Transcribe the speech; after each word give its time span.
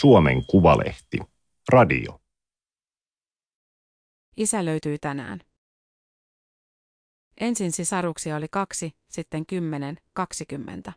Suomen 0.00 0.46
Kuvalehti. 0.46 1.18
Radio. 1.68 2.20
Isä 4.36 4.64
löytyi 4.64 4.98
tänään. 4.98 5.40
Ensin 7.40 7.72
sisaruksia 7.72 8.36
oli 8.36 8.46
kaksi, 8.50 8.92
sitten 9.08 9.46
kymmenen, 9.46 9.96
kaksikymmentä. 10.12 10.92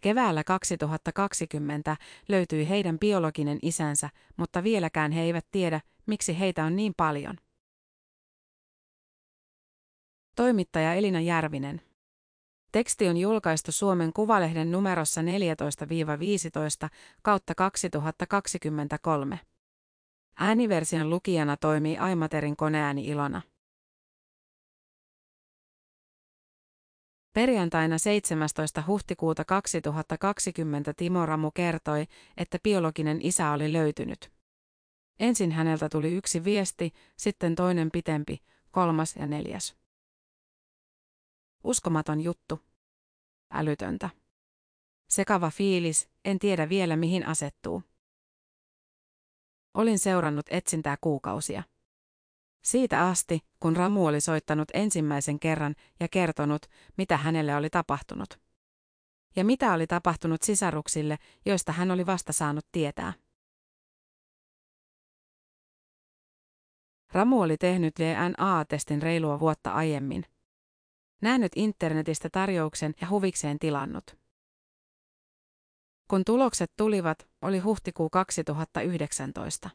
Keväällä 0.00 0.44
2020 0.44 1.96
löytyi 2.28 2.68
heidän 2.68 2.98
biologinen 2.98 3.58
isänsä, 3.62 4.10
mutta 4.36 4.62
vieläkään 4.62 5.12
he 5.12 5.20
eivät 5.20 5.46
tiedä, 5.50 5.80
miksi 6.06 6.38
heitä 6.38 6.64
on 6.64 6.76
niin 6.76 6.92
paljon. 6.96 7.36
Toimittaja 10.36 10.94
Elina 10.94 11.20
Järvinen. 11.20 11.89
Teksti 12.72 13.08
on 13.08 13.16
julkaistu 13.16 13.72
Suomen 13.72 14.12
Kuvalehden 14.12 14.70
numerossa 14.70 15.20
14-15 15.20 15.24
kautta 17.22 17.54
2023. 17.54 19.40
Ääniversion 20.36 21.10
lukijana 21.10 21.56
toimii 21.56 21.98
Aimaterin 21.98 22.56
koneääni 22.56 23.06
Ilona. 23.06 23.42
Perjantaina 27.32 27.98
17. 27.98 28.82
huhtikuuta 28.86 29.44
2020 29.44 30.94
Timo 30.96 31.26
Ramu 31.26 31.50
kertoi, 31.50 32.06
että 32.36 32.58
biologinen 32.62 33.18
isä 33.22 33.50
oli 33.50 33.72
löytynyt. 33.72 34.32
Ensin 35.20 35.52
häneltä 35.52 35.88
tuli 35.88 36.12
yksi 36.12 36.44
viesti, 36.44 36.92
sitten 37.16 37.54
toinen 37.54 37.90
pitempi, 37.90 38.40
kolmas 38.70 39.16
ja 39.16 39.26
neljäs. 39.26 39.79
Uskomaton 41.64 42.20
juttu. 42.20 42.60
Älytöntä. 43.50 44.10
Sekava 45.08 45.50
fiilis, 45.50 46.08
en 46.24 46.38
tiedä 46.38 46.68
vielä 46.68 46.96
mihin 46.96 47.26
asettuu. 47.26 47.82
Olin 49.74 49.98
seurannut 49.98 50.46
etsintää 50.50 50.96
kuukausia. 51.00 51.62
Siitä 52.64 53.08
asti, 53.08 53.40
kun 53.60 53.76
Ramu 53.76 54.06
oli 54.06 54.20
soittanut 54.20 54.68
ensimmäisen 54.74 55.40
kerran 55.40 55.74
ja 56.00 56.08
kertonut, 56.08 56.66
mitä 56.96 57.16
hänelle 57.16 57.56
oli 57.56 57.70
tapahtunut. 57.70 58.40
Ja 59.36 59.44
mitä 59.44 59.72
oli 59.72 59.86
tapahtunut 59.86 60.42
sisaruksille, 60.42 61.18
joista 61.46 61.72
hän 61.72 61.90
oli 61.90 62.06
vasta 62.06 62.32
saanut 62.32 62.66
tietää. 62.72 63.12
Ramu 67.12 67.40
oli 67.40 67.56
tehnyt 67.56 67.94
DNA-testin 67.98 69.02
reilua 69.02 69.40
vuotta 69.40 69.72
aiemmin. 69.72 70.24
Nähnyt 71.20 71.52
internetistä 71.56 72.30
tarjouksen 72.30 72.94
ja 73.00 73.08
huvikseen 73.08 73.58
tilannut. 73.58 74.18
Kun 76.10 76.24
tulokset 76.24 76.72
tulivat, 76.76 77.28
oli 77.42 77.58
huhtikuu 77.58 78.10
2019. 78.10 79.70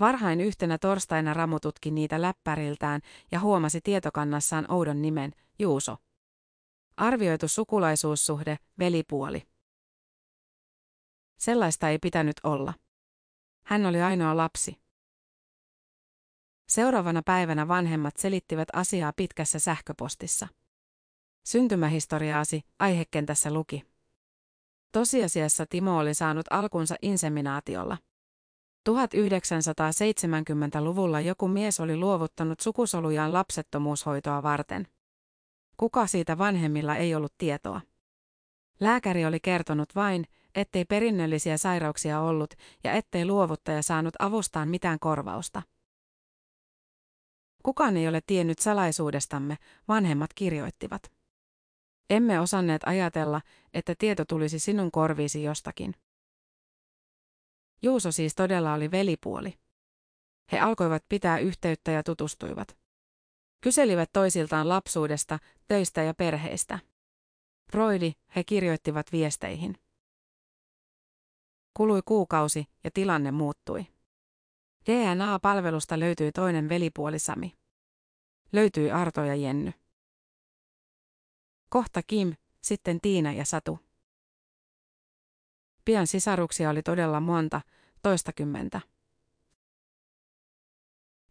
Varhain 0.00 0.40
yhtenä 0.40 0.78
torstaina 0.78 1.34
Ramu 1.34 1.60
tutki 1.60 1.90
niitä 1.90 2.22
läppäriltään 2.22 3.00
ja 3.32 3.40
huomasi 3.40 3.80
tietokannassaan 3.80 4.72
oudon 4.72 5.02
nimen, 5.02 5.32
Juuso. 5.58 5.96
Arvioitu 6.96 7.48
sukulaisuussuhde, 7.48 8.56
velipuoli. 8.78 9.42
Sellaista 11.38 11.88
ei 11.88 11.98
pitänyt 11.98 12.36
olla. 12.42 12.74
Hän 13.66 13.86
oli 13.86 14.02
ainoa 14.02 14.36
lapsi. 14.36 14.85
Seuraavana 16.68 17.22
päivänä 17.22 17.68
vanhemmat 17.68 18.16
selittivät 18.16 18.68
asiaa 18.72 19.12
pitkässä 19.12 19.58
sähköpostissa. 19.58 20.48
Syntymähistoriaasi 21.44 22.62
aihekentässä 22.78 23.52
luki. 23.52 23.84
Tosiasiassa 24.92 25.66
Timo 25.66 25.98
oli 25.98 26.14
saanut 26.14 26.46
alkunsa 26.50 26.94
inseminaatiolla. 27.02 27.98
1970-luvulla 28.88 31.20
joku 31.20 31.48
mies 31.48 31.80
oli 31.80 31.96
luovuttanut 31.96 32.60
sukusolujaan 32.60 33.32
lapsettomuushoitoa 33.32 34.42
varten. 34.42 34.86
Kuka 35.76 36.06
siitä 36.06 36.38
vanhemmilla 36.38 36.96
ei 36.96 37.14
ollut 37.14 37.34
tietoa. 37.38 37.80
Lääkäri 38.80 39.26
oli 39.26 39.40
kertonut 39.40 39.94
vain, 39.94 40.24
ettei 40.54 40.84
perinnöllisiä 40.84 41.56
sairauksia 41.56 42.20
ollut 42.20 42.54
ja 42.84 42.92
ettei 42.92 43.26
luovuttaja 43.26 43.82
saanut 43.82 44.14
avustaan 44.18 44.68
mitään 44.68 44.98
korvausta. 44.98 45.62
Kukaan 47.66 47.96
ei 47.96 48.08
ole 48.08 48.20
tiennyt 48.26 48.58
salaisuudestamme, 48.58 49.56
vanhemmat 49.88 50.30
kirjoittivat. 50.34 51.12
Emme 52.10 52.40
osanneet 52.40 52.82
ajatella, 52.84 53.40
että 53.74 53.94
tieto 53.98 54.24
tulisi 54.24 54.58
sinun 54.58 54.90
korviisi 54.90 55.42
jostakin. 55.42 55.94
Juuso 57.82 58.12
siis 58.12 58.34
todella 58.34 58.74
oli 58.74 58.90
velipuoli. 58.90 59.58
He 60.52 60.60
alkoivat 60.60 61.04
pitää 61.08 61.38
yhteyttä 61.38 61.90
ja 61.90 62.02
tutustuivat. 62.02 62.78
Kyselivät 63.60 64.10
toisiltaan 64.12 64.68
lapsuudesta, 64.68 65.38
töistä 65.68 66.02
ja 66.02 66.14
perheistä. 66.14 66.78
Broidi, 67.72 68.12
he 68.36 68.44
kirjoittivat 68.44 69.12
viesteihin. 69.12 69.74
Kului 71.74 72.00
kuukausi 72.04 72.64
ja 72.84 72.90
tilanne 72.90 73.30
muuttui. 73.30 73.95
DNA-palvelusta 74.86 76.00
löytyi 76.00 76.32
toinen 76.32 76.68
velipuoli 76.68 77.18
Sami. 77.18 77.56
Löytyi 78.52 78.90
Arto 78.90 79.24
ja 79.24 79.34
Jenny. 79.34 79.72
Kohta 81.68 82.02
Kim, 82.02 82.36
sitten 82.60 83.00
Tiina 83.00 83.32
ja 83.32 83.44
Satu. 83.44 83.78
Pian 85.84 86.06
sisaruksia 86.06 86.70
oli 86.70 86.82
todella 86.82 87.20
monta, 87.20 87.60
toistakymmentä. 88.02 88.80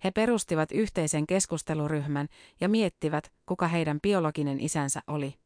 He 0.04 0.12
perustivat 0.12 0.72
yhteisen 0.72 1.28
keskusteluryhmän 1.28 2.28
ja 2.62 2.70
miettivät, 2.70 3.34
kuka 3.46 3.68
heidän 3.68 4.02
biologinen 4.02 4.60
isänsä 4.60 5.02
oli. 5.08 5.40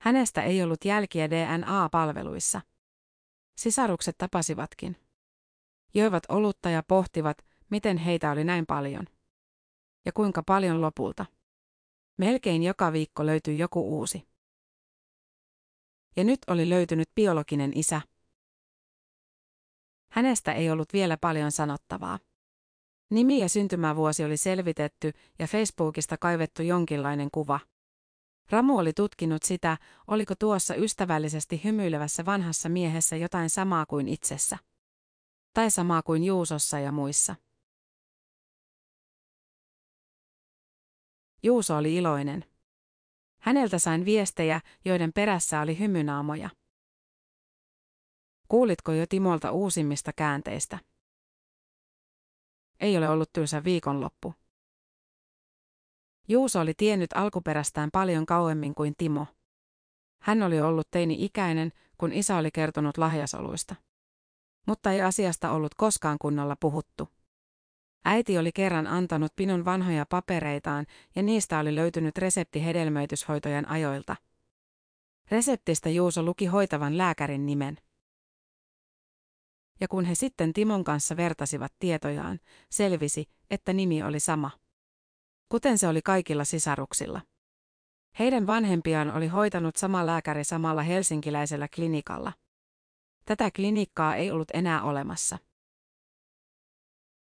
Hänestä 0.00 0.42
ei 0.42 0.62
ollut 0.62 0.84
jälkiä 0.84 1.30
DNA-palveluissa. 1.30 2.60
Sisarukset 3.56 4.18
tapasivatkin. 4.18 5.07
Joivat 5.94 6.22
olutta 6.28 6.70
ja 6.70 6.82
pohtivat, 6.82 7.38
miten 7.70 7.96
heitä 7.96 8.30
oli 8.30 8.44
näin 8.44 8.66
paljon. 8.66 9.06
Ja 10.04 10.12
kuinka 10.12 10.42
paljon 10.42 10.80
lopulta. 10.80 11.26
Melkein 12.16 12.62
joka 12.62 12.92
viikko 12.92 13.26
löytyi 13.26 13.58
joku 13.58 13.98
uusi. 13.98 14.28
Ja 16.16 16.24
nyt 16.24 16.38
oli 16.46 16.68
löytynyt 16.68 17.10
biologinen 17.14 17.72
isä. 17.74 18.00
Hänestä 20.12 20.52
ei 20.52 20.70
ollut 20.70 20.92
vielä 20.92 21.16
paljon 21.16 21.52
sanottavaa. 21.52 22.18
Nimi 23.10 23.38
ja 23.38 23.48
syntymävuosi 23.48 24.24
oli 24.24 24.36
selvitetty 24.36 25.12
ja 25.38 25.46
Facebookista 25.46 26.16
kaivettu 26.16 26.62
jonkinlainen 26.62 27.28
kuva. 27.30 27.60
Ramu 28.50 28.78
oli 28.78 28.92
tutkinut 28.92 29.42
sitä, 29.42 29.78
oliko 30.06 30.34
tuossa 30.34 30.74
ystävällisesti 30.74 31.60
hymyilevässä 31.64 32.24
vanhassa 32.24 32.68
miehessä 32.68 33.16
jotain 33.16 33.50
samaa 33.50 33.86
kuin 33.86 34.08
itsessä. 34.08 34.58
Tai 35.54 35.70
samaa 35.70 36.02
kuin 36.02 36.24
Juusossa 36.24 36.78
ja 36.78 36.92
muissa. 36.92 37.34
Juuso 41.42 41.76
oli 41.76 41.96
iloinen. 41.96 42.44
Häneltä 43.40 43.78
sain 43.78 44.04
viestejä, 44.04 44.60
joiden 44.84 45.12
perässä 45.12 45.60
oli 45.60 45.78
hymynaamoja. 45.78 46.50
Kuulitko 48.48 48.92
jo 48.92 49.06
Timolta 49.08 49.52
uusimmista 49.52 50.12
käänteistä? 50.12 50.78
Ei 52.80 52.98
ole 52.98 53.08
ollut 53.08 53.32
tylsä 53.32 53.64
viikonloppu. 53.64 54.34
Juuso 56.28 56.60
oli 56.60 56.74
tiennyt 56.74 57.10
alkuperästään 57.14 57.90
paljon 57.92 58.26
kauemmin 58.26 58.74
kuin 58.74 58.94
Timo. 58.98 59.26
Hän 60.22 60.42
oli 60.42 60.60
ollut 60.60 60.90
teini-ikäinen, 60.90 61.72
kun 61.98 62.12
isä 62.12 62.36
oli 62.36 62.50
kertonut 62.50 62.98
lahjasoluista. 62.98 63.74
Mutta 64.68 64.92
ei 64.92 65.02
asiasta 65.02 65.50
ollut 65.50 65.74
koskaan 65.74 66.16
kunnolla 66.20 66.56
puhuttu. 66.60 67.08
Äiti 68.04 68.38
oli 68.38 68.52
kerran 68.52 68.86
antanut 68.86 69.32
Pinun 69.36 69.64
vanhoja 69.64 70.06
papereitaan 70.06 70.86
ja 71.16 71.22
niistä 71.22 71.58
oli 71.58 71.74
löytynyt 71.74 72.18
resepti 72.18 72.64
hedelmöityshoitojen 72.64 73.68
ajoilta. 73.68 74.16
Reseptistä 75.30 75.88
Juuso 75.88 76.22
luki 76.22 76.46
hoitavan 76.46 76.98
lääkärin 76.98 77.46
nimen. 77.46 77.78
Ja 79.80 79.88
kun 79.88 80.04
he 80.04 80.14
sitten 80.14 80.52
Timon 80.52 80.84
kanssa 80.84 81.16
vertasivat 81.16 81.72
tietojaan, 81.78 82.40
selvisi, 82.70 83.30
että 83.50 83.72
nimi 83.72 84.02
oli 84.02 84.20
sama. 84.20 84.50
Kuten 85.48 85.78
se 85.78 85.88
oli 85.88 86.02
kaikilla 86.02 86.44
sisaruksilla. 86.44 87.20
Heidän 88.18 88.46
vanhempiaan 88.46 89.10
oli 89.16 89.26
hoitanut 89.28 89.76
sama 89.76 90.06
lääkäri 90.06 90.44
samalla 90.44 90.82
helsinkiläisellä 90.82 91.68
klinikalla. 91.74 92.32
Tätä 93.28 93.50
klinikkaa 93.50 94.16
ei 94.16 94.30
ollut 94.30 94.48
enää 94.54 94.82
olemassa. 94.82 95.38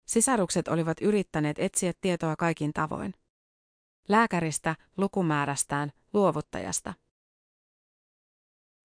Sisarukset 0.07 0.69
olivat 0.69 1.01
yrittäneet 1.01 1.59
etsiä 1.59 1.93
tietoa 2.01 2.37
kaikin 2.37 2.73
tavoin. 2.73 3.15
Lääkäristä, 4.09 4.77
lukumäärästään, 4.97 5.93
luovuttajasta. 6.13 6.95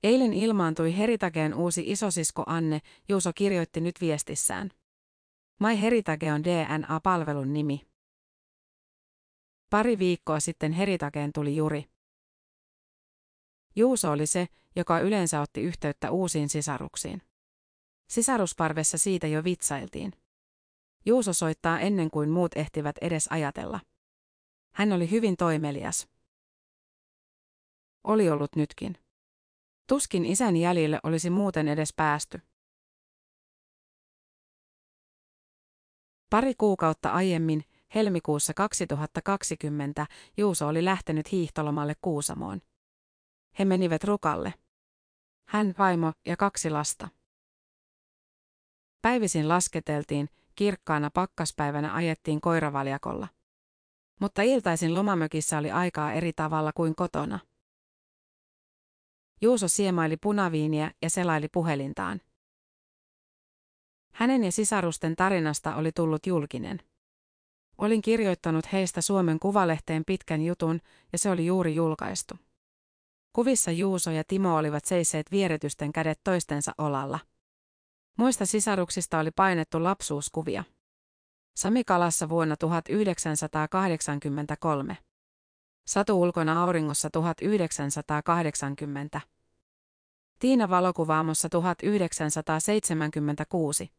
Eilen 0.03 0.33
ilmaantui 0.33 0.97
Heritakeen 0.97 1.53
uusi 1.53 1.83
isosisko 1.91 2.43
Anne, 2.45 2.81
Juuso 3.09 3.31
kirjoitti 3.35 3.81
nyt 3.81 3.95
viestissään. 4.01 4.69
My 5.59 5.81
Heritage 5.81 6.33
on 6.33 6.43
DNA-palvelun 6.43 7.53
nimi. 7.53 7.87
Pari 9.69 9.99
viikkoa 9.99 10.39
sitten 10.39 10.71
Heritakeen 10.71 11.33
tuli 11.33 11.55
Juri. 11.55 11.85
Juuso 13.75 14.11
oli 14.11 14.27
se, 14.27 14.47
joka 14.79 14.99
yleensä 14.99 15.41
otti 15.41 15.61
yhteyttä 15.61 16.11
uusiin 16.11 16.49
sisaruksiin. 16.49 17.21
Sisarusparvessa 18.09 18.97
siitä 18.97 19.27
jo 19.27 19.43
vitsailtiin. 19.43 20.13
Juuso 21.05 21.33
soittaa 21.33 21.79
ennen 21.79 22.11
kuin 22.11 22.29
muut 22.29 22.51
ehtivät 22.55 22.97
edes 23.01 23.27
ajatella. 23.29 23.79
Hän 24.73 24.93
oli 24.93 25.11
hyvin 25.11 25.37
toimelias. 25.37 26.07
Oli 28.03 28.29
ollut 28.29 28.55
nytkin. 28.55 28.97
Tuskin 29.87 30.25
isän 30.25 30.57
jäljille 30.57 30.99
olisi 31.03 31.29
muuten 31.29 31.67
edes 31.67 31.93
päästy. 31.95 32.41
Pari 36.29 36.53
kuukautta 36.55 37.09
aiemmin, 37.09 37.63
helmikuussa 37.95 38.53
2020, 38.53 40.07
Juuso 40.37 40.67
oli 40.67 40.85
lähtenyt 40.85 41.31
hiihtolomalle 41.31 41.93
Kuusamoon. 42.01 42.61
He 43.59 43.65
menivät 43.65 44.03
rukalle. 44.03 44.53
Hän, 45.49 45.75
vaimo 45.79 46.13
ja 46.25 46.37
kaksi 46.37 46.69
lasta. 46.69 47.07
Päivisin 49.01 49.49
lasketeltiin, 49.49 50.29
kirkkaana 50.55 51.09
pakkaspäivänä 51.13 51.93
ajettiin 51.93 52.41
koiravaljakolla. 52.41 53.27
Mutta 54.19 54.41
iltaisin 54.41 54.95
lomamökissä 54.95 55.57
oli 55.57 55.71
aikaa 55.71 56.13
eri 56.13 56.33
tavalla 56.33 56.71
kuin 56.73 56.95
kotona. 56.95 57.39
Juuso 59.41 59.67
siemaili 59.67 60.17
punaviiniä 60.17 60.91
ja 61.01 61.09
selaili 61.09 61.47
puhelintaan. 61.47 62.21
Hänen 64.13 64.43
ja 64.43 64.51
sisarusten 64.51 65.15
tarinasta 65.15 65.75
oli 65.75 65.91
tullut 65.91 66.27
julkinen. 66.27 66.81
Olin 67.77 68.01
kirjoittanut 68.01 68.71
heistä 68.73 69.01
Suomen 69.01 69.39
Kuvalehteen 69.39 70.05
pitkän 70.05 70.41
jutun 70.41 70.81
ja 71.11 71.17
se 71.17 71.29
oli 71.29 71.45
juuri 71.45 71.75
julkaistu. 71.75 72.48
Kuvissa 73.33 73.71
Juuso 73.71 74.11
ja 74.11 74.23
Timo 74.27 74.57
olivat 74.57 74.85
seisseet 74.85 75.31
vieretysten 75.31 75.91
kädet 75.91 76.19
toistensa 76.23 76.71
olalla. 76.77 77.19
Muista 78.17 78.45
sisaruksista 78.45 79.19
oli 79.19 79.31
painettu 79.31 79.83
lapsuuskuvia. 79.83 80.63
Samikalassa 81.55 82.29
vuonna 82.29 82.57
1983. 82.57 84.97
Satu 85.87 86.21
ulkona 86.21 86.63
auringossa 86.63 87.09
1980. 87.09 89.21
Tiina 90.39 90.69
valokuvaamossa 90.69 91.49
1976. 91.49 93.91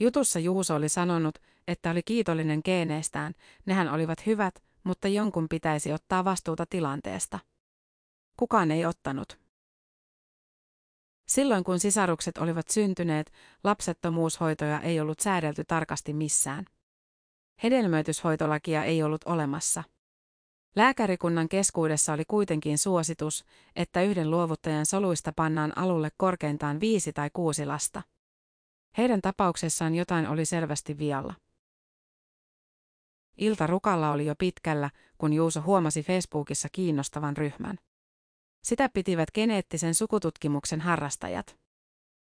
Jutussa 0.00 0.38
Juuso 0.38 0.74
oli 0.74 0.88
sanonut, 0.88 1.38
että 1.68 1.90
oli 1.90 2.02
kiitollinen 2.02 2.60
geeneistään, 2.64 3.34
nehän 3.66 3.88
olivat 3.88 4.26
hyvät, 4.26 4.62
mutta 4.84 5.08
jonkun 5.08 5.48
pitäisi 5.48 5.92
ottaa 5.92 6.24
vastuuta 6.24 6.66
tilanteesta. 6.66 7.38
Kukaan 8.36 8.70
ei 8.70 8.86
ottanut. 8.86 9.38
Silloin 11.28 11.64
kun 11.64 11.78
sisarukset 11.78 12.38
olivat 12.38 12.68
syntyneet, 12.68 13.32
lapsettomuushoitoja 13.64 14.80
ei 14.80 15.00
ollut 15.00 15.20
säädelty 15.20 15.64
tarkasti 15.64 16.12
missään. 16.12 16.64
Hedelmöityshoitolakia 17.62 18.84
ei 18.84 19.02
ollut 19.02 19.24
olemassa. 19.24 19.84
Lääkärikunnan 20.76 21.48
keskuudessa 21.48 22.12
oli 22.12 22.24
kuitenkin 22.24 22.78
suositus, 22.78 23.44
että 23.76 24.02
yhden 24.02 24.30
luovuttajan 24.30 24.86
soluista 24.86 25.32
pannaan 25.36 25.78
alulle 25.78 26.10
korkeintaan 26.16 26.80
viisi 26.80 27.12
tai 27.12 27.30
kuusi 27.32 27.66
lasta. 27.66 28.02
Heidän 28.98 29.20
tapauksessaan 29.20 29.94
jotain 29.94 30.28
oli 30.28 30.44
selvästi 30.44 30.98
vialla. 30.98 31.34
Ilta 33.40 33.66
Rukalla 33.66 34.12
oli 34.12 34.26
jo 34.26 34.34
pitkällä, 34.38 34.90
kun 35.18 35.32
Juuso 35.32 35.62
huomasi 35.62 36.02
Facebookissa 36.02 36.68
kiinnostavan 36.72 37.36
ryhmän. 37.36 37.78
Sitä 38.64 38.88
pitivät 38.88 39.30
geneettisen 39.34 39.94
sukututkimuksen 39.94 40.80
harrastajat. 40.80 41.58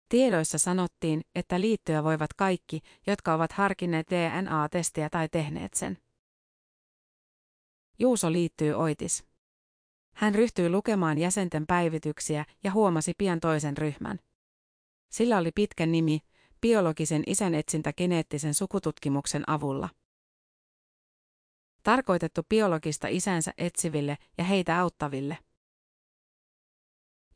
Tiedoissa 0.08 0.58
sanottiin, 0.58 1.20
että 1.34 1.60
liittyä 1.60 2.04
voivat 2.04 2.32
kaikki, 2.32 2.80
jotka 3.06 3.34
ovat 3.34 3.52
harkinneet 3.52 4.06
DNA-testiä 4.10 5.10
tai 5.10 5.28
tehneet 5.28 5.74
sen. 5.74 5.98
Juuso 7.98 8.32
liittyy 8.32 8.72
oitis. 8.72 9.24
Hän 10.14 10.34
ryhtyi 10.34 10.70
lukemaan 10.70 11.18
jäsenten 11.18 11.66
päivityksiä 11.66 12.44
ja 12.64 12.72
huomasi 12.72 13.12
pian 13.18 13.40
toisen 13.40 13.76
ryhmän. 13.76 14.18
Sillä 15.08 15.38
oli 15.38 15.52
pitkä 15.54 15.86
nimi, 15.86 16.20
biologisen 16.60 17.22
isän 17.26 17.54
etsintä 17.54 17.92
geneettisen 17.92 18.54
sukututkimuksen 18.54 19.50
avulla. 19.50 19.88
Tarkoitettu 21.86 22.42
biologista 22.48 23.08
isänsä 23.08 23.52
etsiville 23.58 24.18
ja 24.38 24.44
heitä 24.44 24.80
auttaville. 24.80 25.38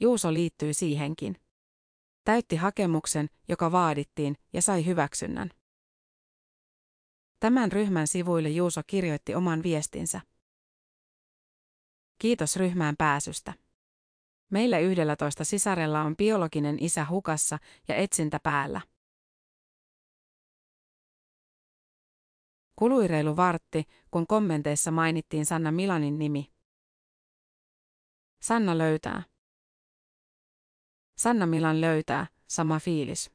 Juuso 0.01 0.33
liittyi 0.33 0.75
siihenkin. 0.75 1.37
Täytti 2.25 2.57
hakemuksen, 2.57 3.31
joka 3.49 3.73
vaadittiin, 3.73 4.37
ja 4.53 4.63
sai 4.63 4.87
hyväksynnän. 4.87 5.51
Tämän 7.41 7.73
ryhmän 7.73 8.07
sivuille 8.07 8.49
Juuso 8.49 8.81
kirjoitti 8.87 9.35
oman 9.35 9.63
viestinsä. 9.63 10.21
Kiitos 12.19 12.57
ryhmään 12.57 12.97
pääsystä. 12.97 13.55
Meillä 14.51 14.79
yhdellä 14.79 15.17
toista 15.17 15.45
sisarella 15.45 16.03
on 16.03 16.17
biologinen 16.17 16.77
isä 16.81 17.07
hukassa 17.11 17.59
ja 17.89 17.95
etsintä 17.95 18.41
päällä. 18.43 18.81
Kului 22.81 23.07
reilu 23.07 23.37
vartti, 23.37 23.85
kun 24.11 24.27
kommenteissa 24.27 24.91
mainittiin 24.91 25.47
Sanna 25.47 25.73
Milanin 25.73 26.19
nimi. 26.19 26.53
Sanna 28.43 28.79
löytää. 28.79 29.23
Sanna 31.17 31.47
Milan 31.47 31.81
löytää, 31.81 32.27
sama 32.47 32.79
fiilis. 32.79 33.31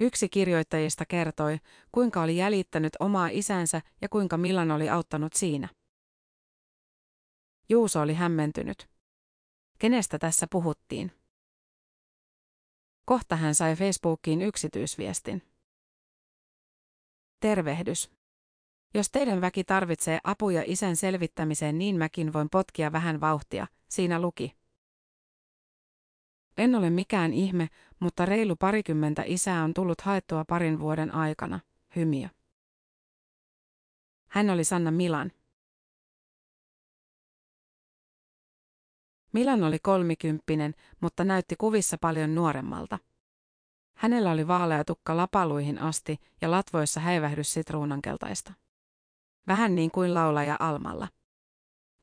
Yksi 0.00 0.28
kirjoittajista 0.28 1.04
kertoi, 1.06 1.58
kuinka 1.92 2.22
oli 2.22 2.36
jäljittänyt 2.36 2.92
omaa 3.00 3.28
isänsä 3.28 3.82
ja 4.00 4.08
kuinka 4.08 4.36
Milan 4.36 4.70
oli 4.70 4.88
auttanut 4.88 5.32
siinä. 5.32 5.68
Juuso 7.68 8.00
oli 8.00 8.14
hämmentynyt. 8.14 8.88
Kenestä 9.78 10.18
tässä 10.18 10.46
puhuttiin? 10.50 11.12
Kohta 13.04 13.36
hän 13.36 13.54
sai 13.54 13.76
Facebookiin 13.76 14.42
yksityisviestin. 14.42 15.57
Tervehdys. 17.40 18.10
Jos 18.94 19.10
teidän 19.10 19.40
väki 19.40 19.64
tarvitsee 19.64 20.18
apuja 20.24 20.62
isän 20.66 20.96
selvittämiseen, 20.96 21.78
niin 21.78 21.96
mäkin 21.96 22.32
voin 22.32 22.48
potkia 22.50 22.92
vähän 22.92 23.20
vauhtia, 23.20 23.66
siinä 23.88 24.20
luki. 24.20 24.56
En 26.56 26.74
ole 26.74 26.90
mikään 26.90 27.32
ihme, 27.32 27.68
mutta 28.00 28.26
reilu 28.26 28.56
parikymmentä 28.56 29.22
isää 29.26 29.64
on 29.64 29.74
tullut 29.74 30.00
haettua 30.00 30.44
parin 30.44 30.80
vuoden 30.80 31.14
aikana, 31.14 31.60
hymiö. 31.96 32.28
Hän 34.28 34.50
oli 34.50 34.64
Sanna 34.64 34.90
Milan. 34.90 35.32
Milan 39.32 39.62
oli 39.62 39.78
kolmikymppinen, 39.78 40.74
mutta 41.00 41.24
näytti 41.24 41.56
kuvissa 41.56 41.98
paljon 42.00 42.34
nuoremmalta. 42.34 42.98
Hänellä 43.98 44.30
oli 44.30 44.48
vaalea 44.48 44.84
tukka 44.84 45.16
lapaluihin 45.16 45.78
asti 45.78 46.18
ja 46.40 46.50
latvoissa 46.50 47.00
häivähdys 47.00 47.52
sitruunankeltaista. 47.52 48.52
Vähän 49.46 49.74
niin 49.74 49.90
kuin 49.90 50.14
laulaja 50.14 50.56
Almalla. 50.58 51.08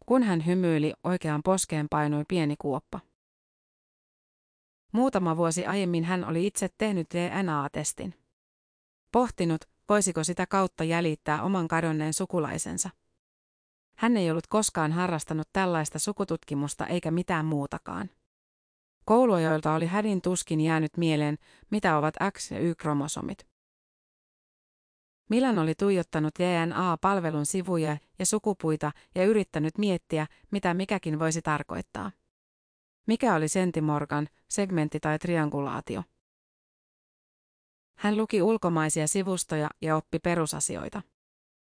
Kun 0.05 0.23
hän 0.23 0.45
hymyili, 0.45 0.93
oikeaan 1.03 1.43
poskeen 1.43 1.87
painui 1.89 2.23
pieni 2.27 2.55
kuoppa. 2.59 2.99
Muutama 4.91 5.37
vuosi 5.37 5.65
aiemmin 5.65 6.03
hän 6.03 6.25
oli 6.25 6.47
itse 6.47 6.69
tehnyt 6.77 7.07
DNA-testin. 7.13 8.13
Pohtinut, 9.11 9.61
voisiko 9.89 10.23
sitä 10.23 10.47
kautta 10.47 10.83
jäljittää 10.83 11.43
oman 11.43 11.67
kadonneen 11.67 12.13
sukulaisensa. 12.13 12.89
Hän 13.97 14.17
ei 14.17 14.31
ollut 14.31 14.47
koskaan 14.47 14.91
harrastanut 14.91 15.49
tällaista 15.53 15.99
sukututkimusta 15.99 16.87
eikä 16.87 17.11
mitään 17.11 17.45
muutakaan. 17.45 18.09
Kouluajoilta 19.05 19.73
oli 19.73 19.85
hädin 19.85 20.21
tuskin 20.21 20.61
jäänyt 20.61 20.97
mieleen, 20.97 21.37
mitä 21.71 21.97
ovat 21.97 22.15
X- 22.31 22.51
ja 22.51 22.59
Y-kromosomit. 22.59 23.47
Milan 25.29 25.59
oli 25.59 25.75
tuijottanut 25.75 26.33
DNA-palvelun 26.39 27.45
sivuja 27.45 27.97
ja 28.19 28.25
sukupuita 28.25 28.91
ja 29.15 29.25
yrittänyt 29.25 29.77
miettiä, 29.77 30.27
mitä 30.51 30.73
mikäkin 30.73 31.19
voisi 31.19 31.41
tarkoittaa. 31.41 32.11
Mikä 33.07 33.35
oli 33.35 33.47
sentimorgan, 33.47 34.27
segmentti 34.47 34.99
tai 34.99 35.19
triangulaatio? 35.19 36.03
Hän 37.97 38.17
luki 38.17 38.41
ulkomaisia 38.41 39.07
sivustoja 39.07 39.69
ja 39.81 39.95
oppi 39.95 40.19
perusasioita. 40.19 41.01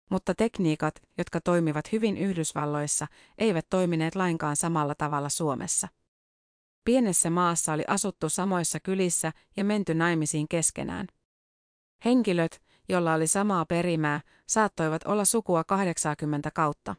Mutta 0.10 0.36
tekniikat, 0.36 1.02
jotka 1.18 1.42
toimivat 1.42 1.92
hyvin 1.92 2.18
Yhdysvalloissa, 2.18 3.08
eivät 3.38 3.66
toimineet 3.70 4.16
lainkaan 4.16 4.56
samalla 4.56 4.96
tavalla 4.96 5.30
Suomessa. 5.30 5.88
Pienessä 6.86 7.30
maassa 7.30 7.74
oli 7.74 7.84
asuttu 7.88 8.30
samoissa 8.30 8.80
kylissä 8.80 9.32
ja 9.58 9.64
menty 9.64 9.94
naimisiin 9.94 10.48
keskenään. 10.48 11.08
Henkilöt, 12.06 12.62
jolla 12.90 13.14
oli 13.14 13.28
samaa 13.28 13.66
perimää, 13.66 14.22
saattoivat 14.48 15.04
olla 15.04 15.26
sukua 15.26 15.64
80 15.64 16.52
kautta. 16.52 16.96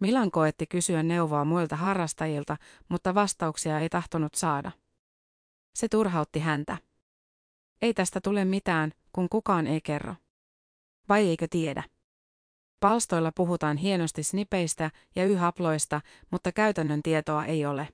Milan 0.00 0.30
koetti 0.30 0.66
kysyä 0.66 1.02
neuvoa 1.02 1.44
muilta 1.44 1.76
harrastajilta, 1.76 2.56
mutta 2.88 3.14
vastauksia 3.14 3.78
ei 3.80 3.88
tahtonut 3.88 4.34
saada. 4.34 4.72
Se 5.74 5.88
turhautti 5.88 6.38
häntä. 6.38 6.76
Ei 7.82 7.94
tästä 7.94 8.20
tule 8.20 8.44
mitään, 8.44 8.92
kun 9.12 9.28
kukaan 9.28 9.66
ei 9.66 9.80
kerro. 9.80 10.14
Vai 11.08 11.28
eikö 11.28 11.46
tiedä? 11.50 11.82
Palstoilla 12.80 13.32
puhutaan 13.32 13.76
hienosti 13.76 14.22
snipeistä 14.22 14.90
ja 15.16 15.26
yhaploista, 15.26 16.00
mutta 16.30 16.52
käytännön 16.52 17.02
tietoa 17.02 17.44
ei 17.44 17.66
ole. 17.66 17.88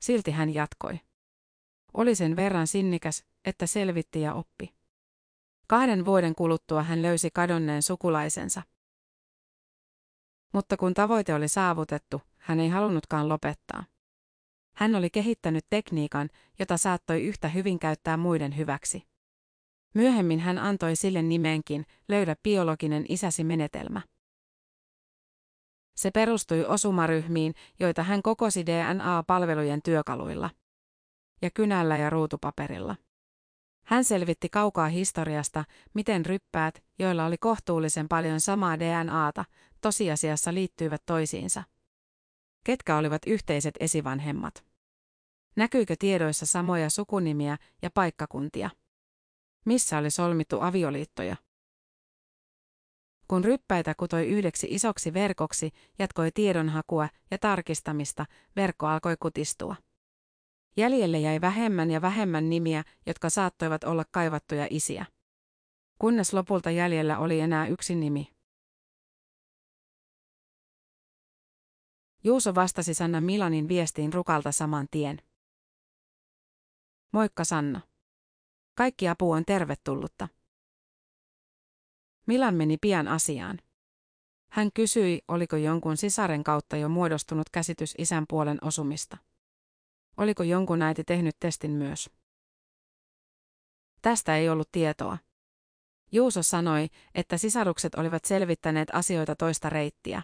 Silti 0.00 0.30
hän 0.30 0.54
jatkoi. 0.54 1.00
Oli 1.94 2.14
sen 2.14 2.36
verran 2.36 2.66
sinnikäs, 2.66 3.24
että 3.44 3.66
selvitti 3.66 4.20
ja 4.20 4.34
oppi. 4.34 4.74
Kahden 5.66 6.04
vuoden 6.04 6.34
kuluttua 6.34 6.82
hän 6.82 7.02
löysi 7.02 7.30
kadonneen 7.30 7.82
sukulaisensa. 7.82 8.62
Mutta 10.52 10.76
kun 10.76 10.94
tavoite 10.94 11.34
oli 11.34 11.48
saavutettu, 11.48 12.22
hän 12.36 12.60
ei 12.60 12.68
halunnutkaan 12.68 13.28
lopettaa. 13.28 13.84
Hän 14.76 14.94
oli 14.94 15.10
kehittänyt 15.10 15.66
tekniikan, 15.70 16.28
jota 16.58 16.76
saattoi 16.76 17.22
yhtä 17.22 17.48
hyvin 17.48 17.78
käyttää 17.78 18.16
muiden 18.16 18.56
hyväksi. 18.56 19.13
Myöhemmin 19.94 20.40
hän 20.40 20.58
antoi 20.58 20.96
sille 20.96 21.22
nimenkin, 21.22 21.86
löydä 22.08 22.36
biologinen 22.42 23.04
isäsi 23.08 23.44
menetelmä. 23.44 24.02
Se 25.96 26.10
perustui 26.10 26.64
osumaryhmiin, 26.64 27.54
joita 27.80 28.02
hän 28.02 28.22
kokosi 28.22 28.66
DNA-palvelujen 28.66 29.82
työkaluilla. 29.82 30.50
Ja 31.42 31.50
kynällä 31.50 31.96
ja 31.96 32.10
ruutupaperilla. 32.10 32.96
Hän 33.86 34.04
selvitti 34.04 34.48
kaukaa 34.48 34.88
historiasta, 34.88 35.64
miten 35.94 36.26
ryppäät, 36.26 36.84
joilla 36.98 37.26
oli 37.26 37.38
kohtuullisen 37.38 38.08
paljon 38.08 38.40
samaa 38.40 38.78
DNAta, 38.78 39.44
tosiasiassa 39.80 40.54
liittyivät 40.54 41.02
toisiinsa. 41.06 41.62
Ketkä 42.64 42.96
olivat 42.96 43.22
yhteiset 43.26 43.74
esivanhemmat? 43.80 44.64
Näkyykö 45.56 45.96
tiedoissa 45.98 46.46
samoja 46.46 46.90
sukunimiä 46.90 47.56
ja 47.82 47.90
paikkakuntia? 47.90 48.70
Missä 49.64 49.98
oli 49.98 50.10
solmittu 50.10 50.60
avioliittoja? 50.60 51.36
Kun 53.28 53.44
ryppäitä 53.44 53.94
kutoi 53.94 54.26
yhdeksi 54.26 54.66
isoksi 54.70 55.12
verkoksi, 55.14 55.70
jatkoi 55.98 56.30
tiedonhakua 56.34 57.08
ja 57.30 57.38
tarkistamista, 57.38 58.26
verkko 58.56 58.86
alkoi 58.86 59.16
kutistua. 59.20 59.76
Jäljelle 60.76 61.18
jäi 61.18 61.40
vähemmän 61.40 61.90
ja 61.90 62.02
vähemmän 62.02 62.50
nimiä, 62.50 62.84
jotka 63.06 63.30
saattoivat 63.30 63.84
olla 63.84 64.04
kaivattuja 64.10 64.66
isiä. 64.70 65.06
Kunnes 65.98 66.32
lopulta 66.32 66.70
jäljellä 66.70 67.18
oli 67.18 67.40
enää 67.40 67.66
yksi 67.66 67.94
nimi. 67.94 68.34
Juuso 72.24 72.54
vastasi 72.54 72.94
Sanna 72.94 73.20
Milanin 73.20 73.68
viestiin 73.68 74.12
Rukalta 74.12 74.52
saman 74.52 74.86
tien. 74.90 75.22
Moikka 77.12 77.44
Sanna. 77.44 77.80
Kaikki 78.74 79.08
apu 79.08 79.30
on 79.32 79.44
tervetullutta. 79.44 80.28
Milan 82.26 82.54
meni 82.54 82.76
pian 82.76 83.08
asiaan. 83.08 83.58
Hän 84.50 84.70
kysyi, 84.74 85.22
oliko 85.28 85.56
jonkun 85.56 85.96
sisaren 85.96 86.44
kautta 86.44 86.76
jo 86.76 86.88
muodostunut 86.88 87.50
käsitys 87.52 87.94
isän 87.98 88.24
puolen 88.28 88.58
osumista. 88.62 89.16
Oliko 90.16 90.42
jonkun 90.42 90.82
äiti 90.82 91.04
tehnyt 91.04 91.36
testin 91.40 91.70
myös? 91.70 92.10
Tästä 94.02 94.36
ei 94.36 94.48
ollut 94.48 94.68
tietoa. 94.72 95.18
Juuso 96.12 96.42
sanoi, 96.42 96.88
että 97.14 97.38
sisarukset 97.38 97.94
olivat 97.94 98.24
selvittäneet 98.24 98.88
asioita 98.92 99.36
toista 99.36 99.70
reittiä. 99.70 100.22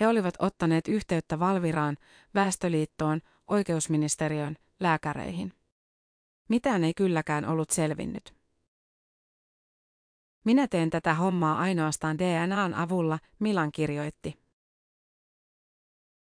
He 0.00 0.08
olivat 0.08 0.34
ottaneet 0.38 0.88
yhteyttä 0.88 1.38
Valviraan, 1.38 1.96
Väestöliittoon, 2.34 3.20
oikeusministeriön, 3.46 4.56
lääkäreihin. 4.80 5.57
Mitään 6.48 6.84
ei 6.84 6.94
kylläkään 6.94 7.44
ollut 7.44 7.70
selvinnyt. 7.70 8.34
Minä 10.44 10.68
teen 10.68 10.90
tätä 10.90 11.14
hommaa 11.14 11.58
ainoastaan 11.58 12.18
DNAn 12.18 12.74
avulla, 12.74 13.18
Milan 13.38 13.72
kirjoitti. 13.72 14.38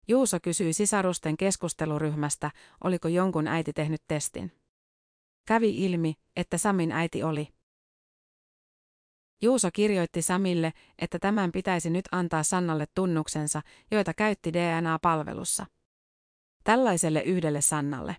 Juuso 0.08 0.38
kysyi 0.40 0.74
sisarusten 0.74 1.38
keskusteluryhmästä, 1.38 2.52
oliko 2.84 3.08
jonkun 3.08 3.48
äiti 3.48 3.74
tehnyt 3.74 4.02
testin. 4.08 4.52
Kävi 5.48 5.86
ilmi, 5.86 6.14
että 6.36 6.58
Samin 6.58 6.92
äiti 6.92 7.24
oli. 7.24 7.48
Juuso 9.42 9.70
kirjoitti 9.74 10.22
Samille, 10.22 10.74
että 11.00 11.20
tämän 11.20 11.52
pitäisi 11.52 11.90
nyt 11.90 12.06
antaa 12.12 12.44
Sannalle 12.44 12.86
tunnuksensa, 12.96 13.62
joita 13.92 14.14
käytti 14.14 14.54
DNA-palvelussa. 14.54 15.66
Tällaiselle 16.64 17.22
yhdelle 17.22 17.62
Sannalle. 17.62 18.16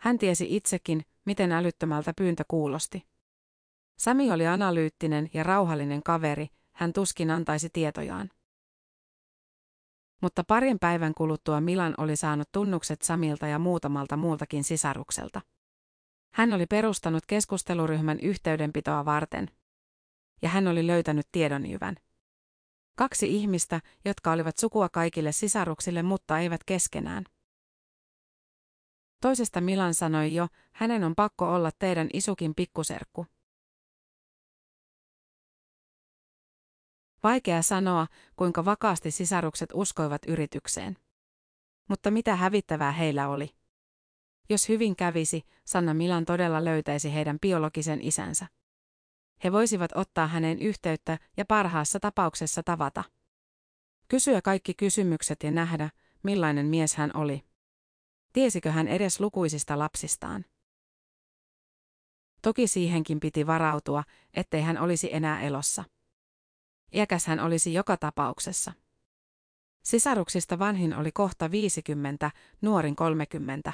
Hän 0.00 0.18
tiesi 0.18 0.56
itsekin, 0.56 1.04
miten 1.24 1.52
älyttömältä 1.52 2.12
pyyntö 2.16 2.44
kuulosti. 2.48 3.06
Sami 3.98 4.32
oli 4.32 4.46
analyyttinen 4.46 5.30
ja 5.34 5.42
rauhallinen 5.42 6.02
kaveri, 6.02 6.48
hän 6.72 6.92
tuskin 6.92 7.30
antaisi 7.30 7.70
tietojaan. 7.72 8.30
Mutta 10.22 10.44
parin 10.44 10.78
päivän 10.78 11.14
kuluttua 11.14 11.60
Milan 11.60 11.94
oli 11.98 12.16
saanut 12.16 12.48
tunnukset 12.52 13.02
Samilta 13.02 13.46
ja 13.46 13.58
muutamalta 13.58 14.16
muultakin 14.16 14.64
sisarukselta. 14.64 15.40
Hän 16.34 16.52
oli 16.52 16.66
perustanut 16.66 17.26
keskusteluryhmän 17.26 18.20
yhteydenpitoa 18.20 19.04
varten. 19.04 19.50
Ja 20.42 20.48
hän 20.48 20.68
oli 20.68 20.86
löytänyt 20.86 21.28
tiedonjyvän. 21.32 21.96
Kaksi 22.96 23.36
ihmistä, 23.36 23.80
jotka 24.04 24.32
olivat 24.32 24.58
sukua 24.58 24.88
kaikille 24.88 25.32
sisaruksille, 25.32 26.02
mutta 26.02 26.38
eivät 26.38 26.64
keskenään. 26.64 27.24
Toisesta 29.20 29.60
Milan 29.60 29.94
sanoi 29.94 30.34
jo, 30.34 30.48
hänen 30.72 31.04
on 31.04 31.14
pakko 31.14 31.54
olla 31.54 31.70
teidän 31.78 32.08
isukin 32.12 32.54
pikkuserkku. 32.54 33.26
Vaikea 37.22 37.62
sanoa, 37.62 38.06
kuinka 38.36 38.64
vakaasti 38.64 39.10
sisarukset 39.10 39.70
uskoivat 39.74 40.22
yritykseen. 40.28 40.96
Mutta 41.88 42.10
mitä 42.10 42.36
hävittävää 42.36 42.92
heillä 42.92 43.28
oli? 43.28 43.50
Jos 44.48 44.68
hyvin 44.68 44.96
kävisi, 44.96 45.42
Sanna 45.64 45.94
Milan 45.94 46.24
todella 46.24 46.64
löytäisi 46.64 47.14
heidän 47.14 47.38
biologisen 47.40 48.00
isänsä. 48.02 48.46
He 49.44 49.52
voisivat 49.52 49.90
ottaa 49.94 50.26
hänen 50.26 50.62
yhteyttä 50.62 51.18
ja 51.36 51.44
parhaassa 51.44 52.00
tapauksessa 52.00 52.62
tavata. 52.62 53.04
Kysyä 54.08 54.42
kaikki 54.42 54.74
kysymykset 54.74 55.42
ja 55.42 55.50
nähdä, 55.50 55.90
millainen 56.22 56.66
mies 56.66 56.96
hän 56.96 57.10
oli. 57.16 57.49
Tiesikö 58.32 58.70
hän 58.70 58.88
edes 58.88 59.20
lukuisista 59.20 59.78
lapsistaan? 59.78 60.44
Toki 62.42 62.66
siihenkin 62.66 63.20
piti 63.20 63.46
varautua, 63.46 64.04
ettei 64.34 64.62
hän 64.62 64.78
olisi 64.78 65.14
enää 65.14 65.40
elossa. 65.40 65.84
Iäkäs 66.94 67.26
hän 67.26 67.40
olisi 67.40 67.74
joka 67.74 67.96
tapauksessa. 67.96 68.72
Sisaruksista 69.82 70.58
vanhin 70.58 70.96
oli 70.96 71.12
kohta 71.12 71.50
50, 71.50 72.30
nuorin 72.62 72.96
30. 72.96 73.72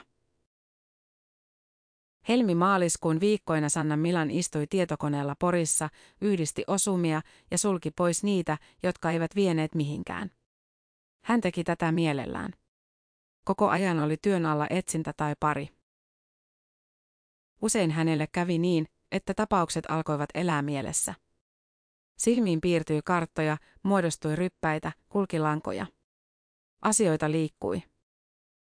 Helmi-maaliskuun 2.28 3.20
viikkoina 3.20 3.68
Sanna 3.68 3.96
Milan 3.96 4.30
istui 4.30 4.66
tietokoneella 4.66 5.36
Porissa, 5.38 5.88
yhdisti 6.20 6.64
osumia 6.66 7.22
ja 7.50 7.58
sulki 7.58 7.90
pois 7.90 8.24
niitä, 8.24 8.58
jotka 8.82 9.10
eivät 9.10 9.34
vieneet 9.36 9.74
mihinkään. 9.74 10.30
Hän 11.24 11.40
teki 11.40 11.64
tätä 11.64 11.92
mielellään. 11.92 12.52
Koko 13.46 13.68
ajan 13.68 14.00
oli 14.00 14.16
työn 14.16 14.46
alla 14.46 14.66
etsintä 14.70 15.12
tai 15.16 15.34
pari. 15.40 15.68
Usein 17.62 17.90
hänelle 17.90 18.26
kävi 18.32 18.58
niin, 18.58 18.88
että 19.12 19.34
tapaukset 19.34 19.84
alkoivat 19.88 20.30
elää 20.34 20.62
mielessä. 20.62 21.14
Silmiin 22.16 22.60
piirtyi 22.60 23.00
karttoja, 23.04 23.56
muodostui 23.82 24.36
ryppäitä, 24.36 24.92
kulkilankoja. 25.08 25.86
Asioita 26.82 27.30
liikkui. 27.30 27.82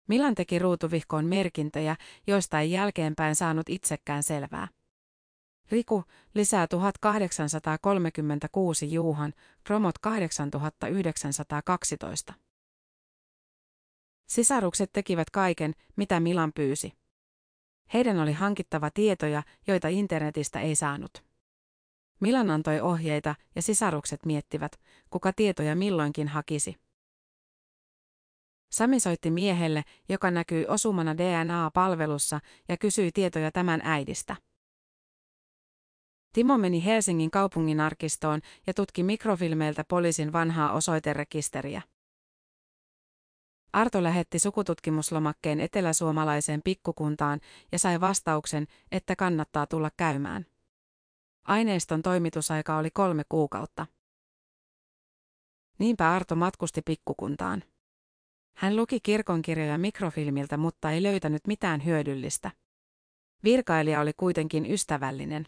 Milan 0.09 0.35
teki 0.35 0.59
ruutuvihkoon 0.59 1.25
merkintöjä, 1.25 1.97
joista 2.27 2.61
ei 2.61 2.71
jälkeenpäin 2.71 3.35
saanut 3.35 3.69
itsekään 3.69 4.23
selvää. 4.23 4.69
Riku 5.71 6.05
lisää 6.35 6.67
1836 6.67 8.93
Juuhan, 8.93 9.33
Promot 9.65 9.99
8912. 9.99 12.44
Sisarukset 14.27 14.93
tekivät 14.93 15.31
kaiken, 15.31 15.75
mitä 15.97 16.21
Milan 16.21 16.53
pyysi. 16.53 16.93
Heidän 17.95 18.19
oli 18.19 18.33
hankittava 18.33 18.91
tietoja, 18.91 19.43
joita 19.67 19.89
internetistä 19.89 20.61
ei 20.61 20.75
saanut. 20.75 21.25
Milan 22.21 22.51
antoi 22.51 22.81
ohjeita 22.81 23.35
ja 23.55 23.63
sisarukset 23.63 24.27
miettivät, 24.27 24.81
kuka 25.11 25.33
tietoja 25.33 25.77
milloinkin 25.77 26.29
hakisi. 26.29 26.77
Sami 28.73 29.01
soitti 29.01 29.31
miehelle, 29.31 29.85
joka 30.09 30.31
näkyi 30.31 30.67
osumana 30.67 31.17
DNA-palvelussa 31.17 32.41
ja 32.69 32.77
kysyi 32.77 33.13
tietoja 33.13 33.51
tämän 33.53 33.81
äidistä. 33.85 34.37
Timo 36.33 36.59
meni 36.59 36.85
Helsingin 36.85 37.31
kaupungin 37.31 37.81
arkistoon 37.81 38.41
ja 38.67 38.75
tutki 38.75 39.03
mikrofilmeiltä 39.03 39.85
poliisin 39.89 40.33
vanhaa 40.33 40.73
osoiterekisteriä. 40.73 41.83
Arto 43.75 44.03
lähetti 44.03 44.39
sukututkimuslomakkeen 44.39 45.61
eteläsuomalaiseen 45.61 46.63
pikkukuntaan 46.65 47.41
ja 47.73 47.79
sai 47.79 48.01
vastauksen, 48.01 48.67
että 48.93 49.17
kannattaa 49.17 49.67
tulla 49.67 49.91
käymään. 49.97 50.47
Aineiston 51.45 52.03
toimitusaika 52.03 52.77
oli 52.77 52.91
kolme 52.91 53.23
kuukautta. 53.29 53.87
Niinpä 55.79 56.13
Arto 56.13 56.35
matkusti 56.37 56.83
pikkukuntaan. 56.83 57.63
Hän 58.57 58.77
luki 58.77 59.01
kirkonkirjoja 59.01 59.79
mikrofilmiltä, 59.79 60.57
mutta 60.57 60.91
ei 60.91 61.03
löytänyt 61.03 61.47
mitään 61.47 61.85
hyödyllistä. 61.85 62.51
Virkailija 63.45 64.01
oli 64.01 64.13
kuitenkin 64.17 64.73
ystävällinen. 64.73 65.47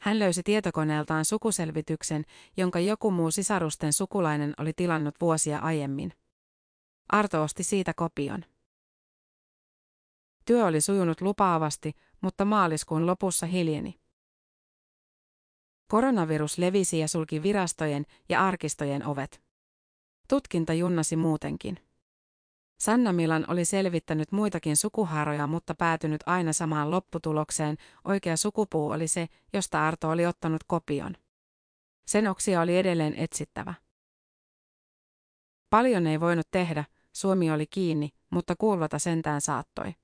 Hän 0.00 0.18
löysi 0.18 0.42
tietokoneeltaan 0.42 1.24
sukuselvityksen, 1.24 2.24
jonka 2.56 2.78
joku 2.78 3.10
muu 3.10 3.30
sisarusten 3.30 3.92
sukulainen 3.92 4.54
oli 4.58 4.72
tilannut 4.72 5.14
vuosia 5.20 5.58
aiemmin. 5.58 6.12
Arto 7.08 7.42
osti 7.42 7.64
siitä 7.64 7.94
kopion. 7.94 8.44
Työ 10.44 10.66
oli 10.66 10.80
sujunut 10.80 11.20
lupaavasti, 11.20 11.92
mutta 12.20 12.44
maaliskuun 12.44 13.06
lopussa 13.06 13.46
hiljeni. 13.46 14.00
Koronavirus 15.88 16.58
levisi 16.58 16.98
ja 16.98 17.08
sulki 17.08 17.42
virastojen 17.42 18.04
ja 18.28 18.46
arkistojen 18.46 19.06
ovet. 19.06 19.42
Tutkinta 20.28 20.72
junnasi 20.72 21.16
muutenkin. 21.16 21.88
Sanna 22.80 23.12
Milan 23.12 23.44
oli 23.48 23.64
selvittänyt 23.64 24.32
muitakin 24.32 24.76
sukuhaaroja, 24.76 25.46
mutta 25.46 25.74
päätynyt 25.74 26.20
aina 26.26 26.52
samaan 26.52 26.90
lopputulokseen. 26.90 27.76
Oikea 28.04 28.36
sukupuu 28.36 28.90
oli 28.90 29.08
se, 29.08 29.28
josta 29.52 29.88
Arto 29.88 30.10
oli 30.10 30.26
ottanut 30.26 30.64
kopion. 30.66 31.16
Sen 32.06 32.28
oksia 32.28 32.60
oli 32.60 32.76
edelleen 32.76 33.14
etsittävä. 33.14 33.74
Paljon 35.70 36.06
ei 36.06 36.20
voinut 36.20 36.46
tehdä, 36.50 36.84
Suomi 37.18 37.50
oli 37.50 37.66
kiinni, 37.66 38.10
mutta 38.30 38.56
kuulvata 38.56 38.98
sentään 38.98 39.40
saattoi. 39.40 39.94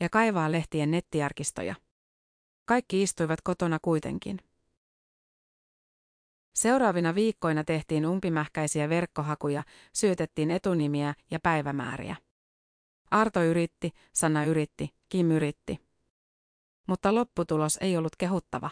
Ja 0.00 0.08
kaivaa 0.08 0.52
lehtien 0.52 0.90
nettiarkistoja. 0.90 1.74
Kaikki 2.64 3.02
istuivat 3.02 3.40
kotona 3.40 3.78
kuitenkin. 3.82 4.38
Seuraavina 6.54 7.14
viikkoina 7.14 7.64
tehtiin 7.64 8.06
umpimähkäisiä 8.06 8.88
verkkohakuja, 8.88 9.62
syötettiin 9.92 10.50
etunimiä 10.50 11.14
ja 11.30 11.40
päivämääriä. 11.42 12.16
Arto 13.10 13.42
yritti, 13.42 13.90
Sanna 14.12 14.44
yritti, 14.44 14.94
Kim 15.08 15.30
yritti. 15.30 15.78
Mutta 16.86 17.14
lopputulos 17.14 17.78
ei 17.80 17.96
ollut 17.96 18.16
kehuttava. 18.18 18.70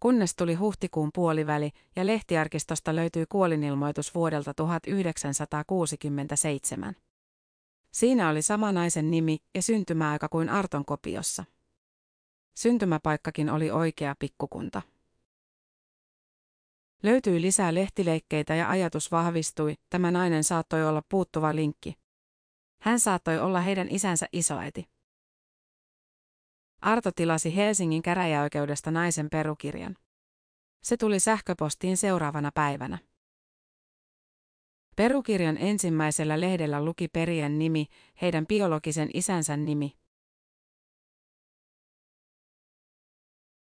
Kunnes 0.00 0.36
tuli 0.36 0.54
huhtikuun 0.54 1.10
puoliväli 1.14 1.70
ja 1.96 2.06
lehtiarkistosta 2.06 2.96
löytyi 2.96 3.26
kuolinilmoitus 3.28 4.14
vuodelta 4.14 4.54
1967. 4.54 6.96
Siinä 7.92 8.28
oli 8.28 8.42
sama 8.42 8.72
naisen 8.72 9.10
nimi 9.10 9.38
ja 9.54 9.62
syntymäaika 9.62 10.28
kuin 10.28 10.48
Arton 10.48 10.84
kopiossa. 10.84 11.44
Syntymäpaikkakin 12.54 13.50
oli 13.50 13.70
oikea 13.70 14.14
pikkukunta. 14.18 14.82
Löytyi 17.02 17.40
lisää 17.40 17.74
lehtileikkeitä 17.74 18.54
ja 18.54 18.70
ajatus 18.70 19.10
vahvistui, 19.10 19.74
tämä 19.90 20.10
nainen 20.10 20.44
saattoi 20.44 20.88
olla 20.88 21.02
puuttuva 21.08 21.54
linkki. 21.54 21.94
Hän 22.80 23.00
saattoi 23.00 23.38
olla 23.38 23.60
heidän 23.60 23.88
isänsä 23.90 24.26
isoäiti. 24.32 24.95
Arto 26.80 27.12
tilasi 27.12 27.56
Helsingin 27.56 28.02
käräjäoikeudesta 28.02 28.90
naisen 28.90 29.30
perukirjan. 29.30 29.96
Se 30.82 30.96
tuli 30.96 31.20
sähköpostiin 31.20 31.96
seuraavana 31.96 32.50
päivänä. 32.54 32.98
Perukirjan 34.96 35.56
ensimmäisellä 35.58 36.40
lehdellä 36.40 36.84
luki 36.84 37.08
perien 37.08 37.58
nimi, 37.58 37.86
heidän 38.22 38.46
biologisen 38.46 39.10
isänsä 39.14 39.56
nimi. 39.56 39.96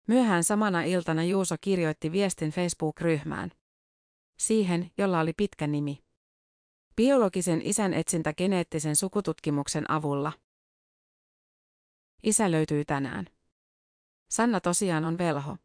Myöhään 0.07 0.43
samana 0.43 0.83
iltana 0.83 1.23
Juuso 1.23 1.55
kirjoitti 1.61 2.11
viestin 2.11 2.51
Facebook-ryhmään. 2.51 3.51
Siihen, 4.39 4.91
jolla 4.97 5.19
oli 5.19 5.33
pitkä 5.33 5.67
nimi. 5.67 6.03
Biologisen 6.95 7.61
isän 7.61 7.93
etsintä 7.93 8.33
geneettisen 8.33 8.95
sukututkimuksen 8.95 9.91
avulla. 9.91 10.31
Isä 12.23 12.51
löytyy 12.51 12.85
tänään. 12.85 13.25
Sanna 14.29 14.59
tosiaan 14.59 15.05
on 15.05 15.17
velho. 15.17 15.57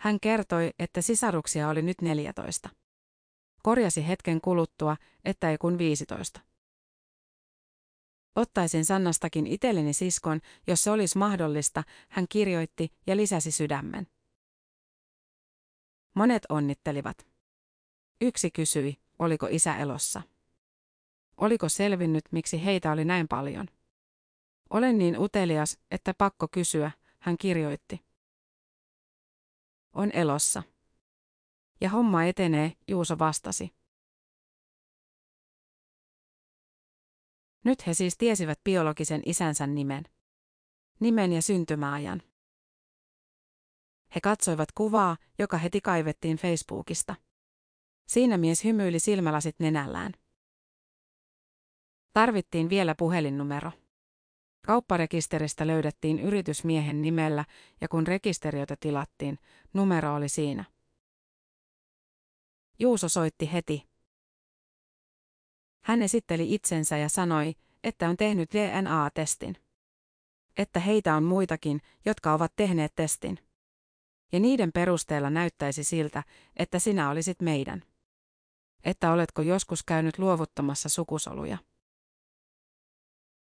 Hän 0.00 0.20
kertoi, 0.20 0.70
että 0.78 1.02
sisaruksia 1.02 1.68
oli 1.68 1.82
nyt 1.82 2.00
14. 2.02 2.68
Korjasi 3.62 4.08
hetken 4.08 4.40
kuluttua, 4.40 4.96
että 5.24 5.50
ei 5.50 5.58
kun 5.58 5.78
15. 5.78 6.40
Ottaisin 8.36 8.84
Sannastakin 8.84 9.46
itselleni 9.46 9.92
siskon, 9.92 10.40
jos 10.66 10.84
se 10.84 10.90
olisi 10.90 11.18
mahdollista, 11.18 11.84
hän 12.08 12.26
kirjoitti 12.28 12.92
ja 13.06 13.16
lisäsi 13.16 13.50
sydämen. 13.50 14.06
Monet 16.14 16.42
onnittelivat. 16.48 17.26
Yksi 18.20 18.50
kysyi, 18.50 18.96
oliko 19.18 19.46
isä 19.50 19.76
elossa. 19.76 20.22
Oliko 21.36 21.68
selvinnyt, 21.68 22.24
miksi 22.30 22.64
heitä 22.64 22.92
oli 22.92 23.04
näin 23.04 23.28
paljon? 23.28 23.68
Olen 24.70 24.98
niin 24.98 25.18
utelias, 25.18 25.78
että 25.90 26.14
pakko 26.14 26.48
kysyä, 26.48 26.90
hän 27.18 27.38
kirjoitti. 27.38 28.06
On 29.92 30.10
elossa. 30.12 30.62
Ja 31.80 31.90
homma 31.90 32.24
etenee, 32.24 32.72
Juuso 32.88 33.18
vastasi. 33.18 33.74
Nyt 37.64 37.86
he 37.86 37.94
siis 37.94 38.16
tiesivät 38.16 38.60
biologisen 38.64 39.22
isänsä 39.26 39.66
nimen. 39.66 40.04
Nimen 41.00 41.32
ja 41.32 41.42
syntymäajan. 41.42 42.22
He 44.14 44.20
katsoivat 44.20 44.72
kuvaa, 44.72 45.16
joka 45.38 45.58
heti 45.58 45.80
kaivettiin 45.80 46.36
Facebookista. 46.36 47.14
Siinä 48.06 48.38
mies 48.38 48.64
hymyili 48.64 49.00
silmälasit 49.00 49.56
nenällään. 49.58 50.12
Tarvittiin 52.12 52.68
vielä 52.68 52.94
puhelinnumero. 52.94 53.72
Kaupparekisteristä 54.66 55.66
löydettiin 55.66 56.20
yritysmiehen 56.20 57.02
nimellä 57.02 57.44
ja 57.80 57.88
kun 57.88 58.06
rekisteriötä 58.06 58.76
tilattiin, 58.80 59.38
numero 59.72 60.14
oli 60.14 60.28
siinä. 60.28 60.64
Juuso 62.78 63.08
soitti 63.08 63.52
heti. 63.52 63.88
Hän 65.84 66.02
esitteli 66.02 66.54
itsensä 66.54 66.96
ja 66.96 67.08
sanoi, 67.08 67.54
että 67.84 68.08
on 68.08 68.16
tehnyt 68.16 68.50
DNA-testin. 68.52 69.56
Että 70.56 70.80
heitä 70.80 71.16
on 71.16 71.24
muitakin, 71.24 71.80
jotka 72.04 72.32
ovat 72.32 72.52
tehneet 72.56 72.94
testin. 72.94 73.38
Ja 74.32 74.40
niiden 74.40 74.72
perusteella 74.72 75.30
näyttäisi 75.30 75.84
siltä, 75.84 76.22
että 76.56 76.78
sinä 76.78 77.10
olisit 77.10 77.42
meidän. 77.42 77.82
Että 78.84 79.12
oletko 79.12 79.42
joskus 79.42 79.82
käynyt 79.82 80.18
luovuttamassa 80.18 80.88
sukusoluja. 80.88 81.58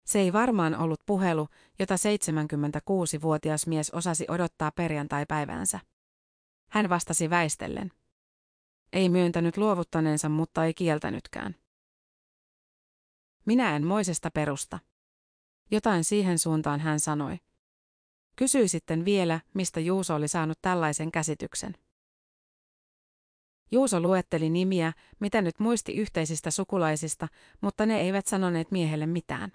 Se 0.04 0.18
ei 0.18 0.32
varmaan 0.32 0.74
ollut 0.74 1.00
puhelu, 1.06 1.48
jota 1.78 1.94
76-vuotias 1.94 3.66
mies 3.66 3.90
osasi 3.90 4.24
odottaa 4.28 4.70
perjantai-päiväänsä. 4.70 5.80
Hän 6.70 6.88
vastasi 6.88 7.30
väistellen. 7.30 7.92
Ei 8.92 9.08
myöntänyt 9.08 9.56
luovuttaneensa, 9.56 10.28
mutta 10.28 10.64
ei 10.64 10.74
kieltänytkään. 10.74 11.54
Minä 13.46 13.76
en 13.76 13.86
moisesta 13.86 14.30
perusta. 14.30 14.78
Jotain 15.70 16.04
siihen 16.04 16.38
suuntaan 16.38 16.80
hän 16.80 17.00
sanoi. 17.00 17.38
Kysyi 18.36 18.68
sitten 18.68 19.04
vielä, 19.04 19.40
mistä 19.54 19.80
Juuso 19.80 20.14
oli 20.14 20.28
saanut 20.28 20.58
tällaisen 20.62 21.12
käsityksen. 21.12 21.74
Juuso 23.70 24.00
luetteli 24.00 24.50
nimiä, 24.50 24.92
mitä 25.20 25.42
nyt 25.42 25.58
muisti 25.58 25.92
yhteisistä 25.92 26.50
sukulaisista, 26.50 27.28
mutta 27.60 27.86
ne 27.86 28.00
eivät 28.00 28.26
sanoneet 28.26 28.70
miehelle 28.70 29.06
mitään. 29.06 29.52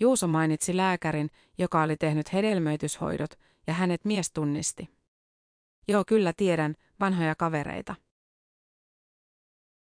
Juuso 0.00 0.26
mainitsi 0.26 0.76
lääkärin, 0.76 1.30
joka 1.58 1.82
oli 1.82 1.96
tehnyt 1.96 2.32
hedelmöityshoidot, 2.32 3.30
ja 3.66 3.74
hänet 3.74 4.04
mies 4.04 4.32
tunnisti. 4.32 4.88
Joo, 5.88 6.04
kyllä 6.06 6.32
tiedän, 6.36 6.74
vanhoja 7.00 7.34
kavereita. 7.34 7.94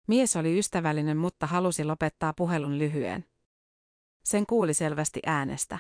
Mies 0.08 0.36
oli 0.36 0.60
ystävällinen, 0.60 1.18
mutta 1.18 1.48
halusi 1.48 1.84
lopettaa 1.84 2.34
puhelun 2.34 2.78
lyhyen. 2.78 3.26
Sen 4.24 4.46
kuuli 4.46 4.74
selvästi 4.74 5.20
äänestä. 5.26 5.80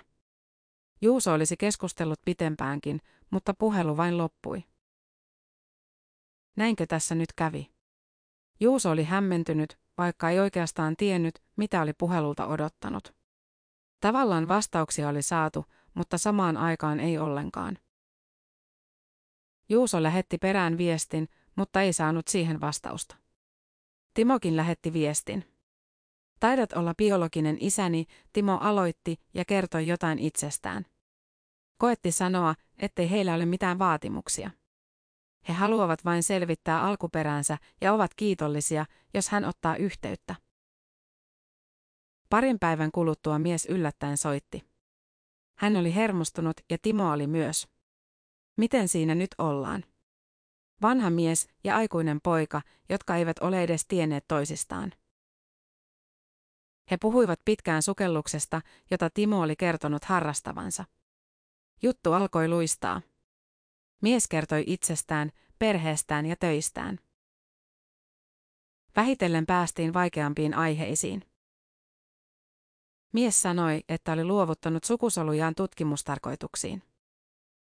Juuso 1.02 1.34
olisi 1.34 1.58
keskustellut 1.58 2.20
pitempäänkin, 2.26 3.02
mutta 3.30 3.54
puhelu 3.54 3.98
vain 3.98 4.18
loppui. 4.18 4.64
Näinkö 6.56 6.86
tässä 6.88 7.16
nyt 7.16 7.34
kävi? 7.34 7.72
Juuso 8.60 8.90
oli 8.90 9.04
hämmentynyt, 9.04 9.80
vaikka 9.98 10.30
ei 10.30 10.40
oikeastaan 10.40 10.96
tiennyt, 10.98 11.42
mitä 11.56 11.82
oli 11.82 11.94
puhelulta 11.94 12.48
odottanut. 12.48 13.19
Tavallaan 14.00 14.48
vastauksia 14.48 15.10
oli 15.10 15.22
saatu, 15.22 15.66
mutta 15.94 16.18
samaan 16.18 16.58
aikaan 16.58 17.00
ei 17.00 17.18
ollenkaan. 17.18 17.78
Juuso 19.70 20.04
lähetti 20.04 20.38
perään 20.38 20.78
viestin, 20.78 21.30
mutta 21.56 21.82
ei 21.82 21.94
saanut 21.94 22.28
siihen 22.28 22.62
vastausta. 22.62 23.16
Timokin 24.14 24.58
lähetti 24.58 24.94
viestin. 24.94 25.46
Taidat 26.40 26.74
olla 26.74 26.94
biologinen 26.96 27.58
isäni, 27.60 28.06
Timo 28.34 28.58
aloitti 28.62 29.16
ja 29.34 29.46
kertoi 29.46 29.88
jotain 29.88 30.20
itsestään. 30.20 30.86
Koetti 31.78 32.12
sanoa, 32.12 32.56
ettei 32.78 33.10
heillä 33.12 33.34
ole 33.34 33.46
mitään 33.46 33.80
vaatimuksia. 33.80 34.52
He 35.48 35.54
haluavat 35.54 36.06
vain 36.06 36.24
selvittää 36.24 36.82
alkuperänsä 36.82 37.58
ja 37.82 37.94
ovat 37.94 38.12
kiitollisia, 38.16 38.86
jos 39.14 39.30
hän 39.30 39.46
ottaa 39.46 39.76
yhteyttä. 39.76 40.36
Parin 42.30 42.60
päivän 42.60 42.92
kuluttua 42.92 43.40
mies 43.40 43.66
yllättäen 43.66 44.18
soitti. 44.18 44.70
Hän 45.58 45.78
oli 45.78 45.96
hermostunut 45.96 46.58
ja 46.70 46.78
Timo 46.82 47.12
oli 47.12 47.28
myös. 47.28 47.68
Miten 48.58 48.88
siinä 48.88 49.16
nyt 49.16 49.30
ollaan? 49.38 49.84
Vanha 50.82 51.10
mies 51.10 51.48
ja 51.64 51.76
aikuinen 51.76 52.22
poika, 52.24 52.62
jotka 52.90 53.16
eivät 53.16 53.40
ole 53.40 53.64
edes 53.64 53.86
tienneet 53.88 54.26
toisistaan. 54.28 54.92
He 56.92 56.98
puhuivat 56.98 57.40
pitkään 57.46 57.82
sukelluksesta, 57.82 58.62
jota 58.92 59.10
Timo 59.10 59.42
oli 59.42 59.56
kertonut 59.56 60.06
harrastavansa. 60.06 60.86
Juttu 61.82 62.14
alkoi 62.14 62.48
luistaa. 62.48 63.02
Mies 64.02 64.28
kertoi 64.28 64.64
itsestään, 64.68 65.32
perheestään 65.60 66.26
ja 66.26 66.36
töistään. 66.36 67.00
Vähitellen 68.96 69.46
päästiin 69.46 69.94
vaikeampiin 69.94 70.54
aiheisiin. 70.54 71.29
Mies 73.12 73.42
sanoi, 73.42 73.84
että 73.90 74.12
oli 74.12 74.24
luovuttanut 74.24 74.84
sukusolujaan 74.84 75.56
tutkimustarkoituksiin. 75.56 76.84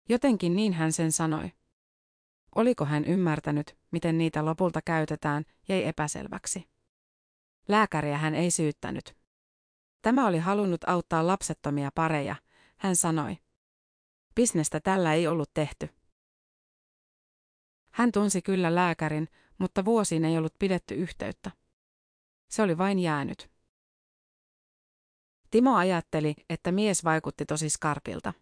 Jotenkin 0.09 0.57
niin 0.57 0.73
hän 0.73 0.93
sen 0.93 1.13
sanoi. 1.13 1.53
Oliko 2.55 2.85
hän 2.85 3.05
ymmärtänyt, 3.05 3.79
miten 3.91 4.19
niitä 4.19 4.45
lopulta 4.45 4.83
käytetään, 4.83 5.45
jäi 5.69 5.85
epäselväksi. 5.85 6.69
Lääkäriä 7.69 8.19
hän 8.19 8.35
ei 8.35 8.51
syyttänyt. 8.51 9.17
Tämä 10.03 10.27
oli 10.27 10.39
halunnut 10.39 10.89
auttaa 10.89 11.27
lapsettomia 11.27 11.91
pareja, 11.95 12.37
hän 12.77 12.97
sanoi. 12.97 13.39
Bisnestä 14.35 14.81
tällä 14.81 15.15
ei 15.15 15.27
ollut 15.27 15.55
tehty. 15.55 15.89
Hän 17.91 18.13
tunsi 18.13 18.43
kyllä 18.43 18.75
lääkärin, 18.75 19.29
mutta 19.59 19.85
vuosiin 19.85 20.25
ei 20.25 20.39
ollut 20.39 20.55
pidetty 20.59 20.95
yhteyttä. 20.95 21.51
Se 22.49 22.63
oli 22.63 22.79
vain 22.79 22.99
jäänyt. 22.99 23.52
Timo 25.53 25.77
ajatteli, 25.77 26.35
että 26.51 26.73
mies 26.73 27.05
vaikutti 27.05 27.47
tosi 27.47 27.71
skarpilta. 27.71 28.33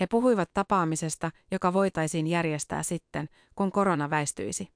He 0.00 0.06
puhuivat 0.06 0.50
tapaamisesta, 0.54 1.30
joka 1.50 1.72
voitaisiin 1.72 2.26
järjestää 2.26 2.82
sitten, 2.82 3.28
kun 3.54 3.72
korona 3.72 4.10
väistyisi. 4.10 4.72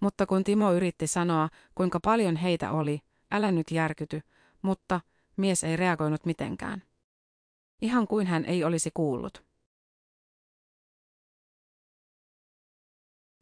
Mutta 0.00 0.26
kun 0.26 0.44
Timo 0.44 0.72
yritti 0.72 1.06
sanoa, 1.06 1.48
kuinka 1.74 2.00
paljon 2.00 2.36
heitä 2.36 2.72
oli, 2.72 3.00
älä 3.30 3.52
nyt 3.52 3.70
järkyty, 3.70 4.22
mutta 4.62 5.00
mies 5.36 5.64
ei 5.64 5.76
reagoinut 5.76 6.24
mitenkään. 6.24 6.82
Ihan 7.82 8.06
kuin 8.06 8.26
hän 8.26 8.44
ei 8.44 8.64
olisi 8.64 8.90
kuullut. 8.94 9.44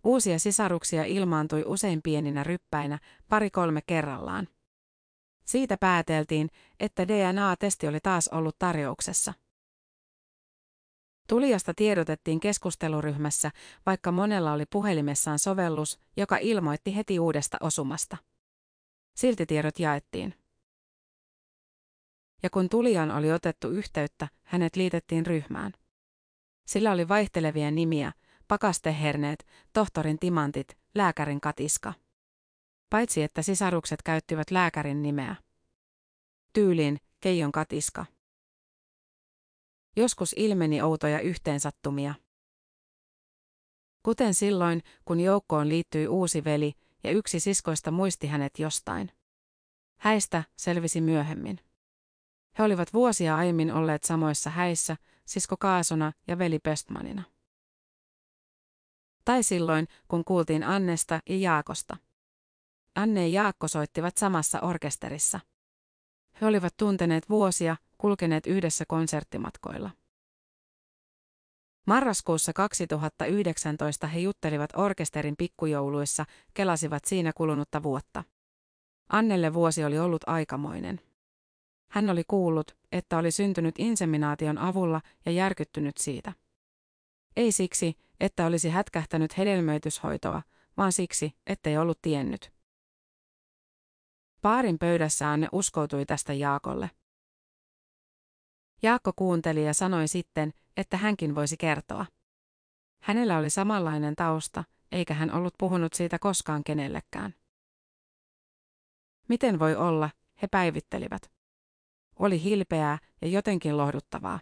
Uusia 0.04 0.38
sisaruksia 0.38 1.04
ilmaantui 1.04 1.64
usein 1.66 2.02
pieninä 2.02 2.44
ryppäinä, 2.44 2.98
pari-kolme 3.28 3.81
kerrallaan. 3.87 4.48
Siitä 5.48 5.76
pääteltiin, 5.76 6.50
että 6.80 7.08
DNA-testi 7.08 7.88
oli 7.88 8.00
taas 8.00 8.28
ollut 8.28 8.58
tarjouksessa. 8.58 9.34
Tulijasta 11.28 11.74
tiedotettiin 11.74 12.40
keskusteluryhmässä, 12.40 13.50
vaikka 13.87 14.12
monella 14.12 14.52
oli 14.52 14.64
puhelimessaan 14.70 15.38
sovellus, 15.38 16.00
joka 16.16 16.37
ilmoitti 16.37 16.96
heti 16.96 17.20
uudesta 17.20 17.56
osumasta. 17.61 18.16
Silti 19.16 19.46
tiedot 19.46 19.78
jaettiin. 19.78 20.34
Ja 22.42 22.50
kun 22.50 22.68
tulijan 22.68 23.11
oli 23.11 23.32
otettu 23.32 23.68
yhteyttä, 23.68 24.28
hänet 24.42 24.76
liitettiin 24.76 25.26
ryhmään. 25.26 25.72
Sillä 26.66 26.92
oli 26.92 27.08
vaihtelevia 27.08 27.70
nimiä, 27.70 28.12
pakasteherneet, 28.48 29.46
tohtorin 29.72 30.18
timantit, 30.18 30.78
lääkärin 30.94 31.40
katiska. 31.40 31.92
Paitsi 32.90 33.22
että 33.22 33.42
sisarukset 33.42 34.03
käyttivät 34.03 34.51
lääkärin 34.51 35.03
nimeä. 35.03 35.37
Tyyliin 36.53 36.98
Keijon 37.20 37.53
katiska. 37.53 38.07
Joskus 39.96 40.35
ilmeni 40.37 40.83
outoja 40.83 41.20
yhteensattumia. 41.20 42.14
Kuten 44.03 44.35
silloin, 44.35 44.83
kun 45.05 45.20
joukkoon 45.20 45.68
liittyi 45.68 46.09
uusi 46.09 46.44
veli 46.44 46.72
ja 47.05 47.11
yksi 47.11 47.40
siskoista 47.40 47.90
muisti 47.90 48.27
hänet 48.27 48.59
jostain. 48.59 49.12
Häistä 50.01 50.44
selvisi 50.57 51.01
myöhemmin. 51.01 51.59
He 52.59 52.62
olivat 52.64 52.92
vuosia 52.92 53.37
aiemmin 53.37 53.72
olleet 53.72 54.05
samoissa 54.05 54.51
häissä, 54.51 54.96
sisko 55.24 55.57
Kaasona 55.57 56.12
ja 56.27 56.38
veli 56.38 56.59
Pestmanina. 56.59 57.22
Tai 59.24 59.42
silloin, 59.42 59.88
kun 60.09 60.24
kuultiin 60.24 60.64
Annesta 60.64 61.20
ja 61.29 61.37
Jaakosta. 61.37 61.96
Anne 62.98 63.28
ja 63.28 63.42
Jaakko 63.42 63.68
soittivat 63.68 64.16
samassa 64.16 64.61
orkesterissa. 64.61 65.40
He 66.40 66.46
olivat 66.46 66.76
tunteneet 66.76 67.28
vuosia, 67.28 67.76
kulkeneet 67.98 68.46
yhdessä 68.46 68.84
konserttimatkoilla. 68.88 69.90
Marraskuussa 71.87 72.52
2019 72.52 74.06
he 74.06 74.18
juttelivat 74.18 74.70
orkesterin 74.76 75.37
pikkujouluissa, 75.37 76.24
kelasivat 76.54 77.04
siinä 77.04 77.32
kulunutta 77.32 77.82
vuotta. 77.82 78.24
Annelle 79.08 79.54
vuosi 79.54 79.84
oli 79.84 79.98
ollut 79.98 80.24
aikamoinen. 80.26 81.00
Hän 81.90 82.11
oli 82.11 82.22
kuullut, 82.28 82.76
että 82.92 83.18
oli 83.18 83.30
syntynyt 83.30 83.74
inseminaation 83.78 84.58
avulla 84.58 85.00
ja 85.26 85.32
järkyttynyt 85.32 85.96
siitä. 85.96 86.32
Ei 87.37 87.52
siksi, 87.52 87.94
että 88.20 88.46
olisi 88.46 88.68
hätkähtänyt 88.68 89.38
hedelmöityshoitoa, 89.38 90.42
vaan 90.76 90.92
siksi, 90.92 91.32
ettei 91.46 91.78
ollut 91.78 91.98
tiennyt. 92.02 92.58
Paarin 94.42 94.79
pöydässä 94.79 95.31
Anne 95.31 95.48
uskoutui 95.53 96.07
tästä 96.07 96.33
Jaakolle. 96.33 96.90
Jaakko 98.83 99.12
kuunteli 99.16 99.64
ja 99.64 99.74
sanoi 99.74 100.09
sitten, 100.09 100.53
että 100.77 100.96
hänkin 100.96 101.35
voisi 101.35 101.57
kertoa. 101.57 102.07
Hänellä 103.03 103.38
oli 103.38 103.51
samanlainen 103.51 104.16
tausta, 104.16 104.64
eikä 104.92 105.14
hän 105.14 105.35
ollut 105.35 105.55
puhunut 105.59 105.94
siitä 105.94 106.18
koskaan 106.18 106.64
kenellekään. 106.64 107.35
Miten 109.29 109.59
voi 109.59 109.77
olla, 109.77 110.11
he 110.42 110.46
päivittelivät. 110.46 111.31
Oli 112.18 112.42
hilpeää 112.42 112.98
ja 113.22 113.29
jotenkin 113.29 113.77
lohduttavaa. 113.77 114.40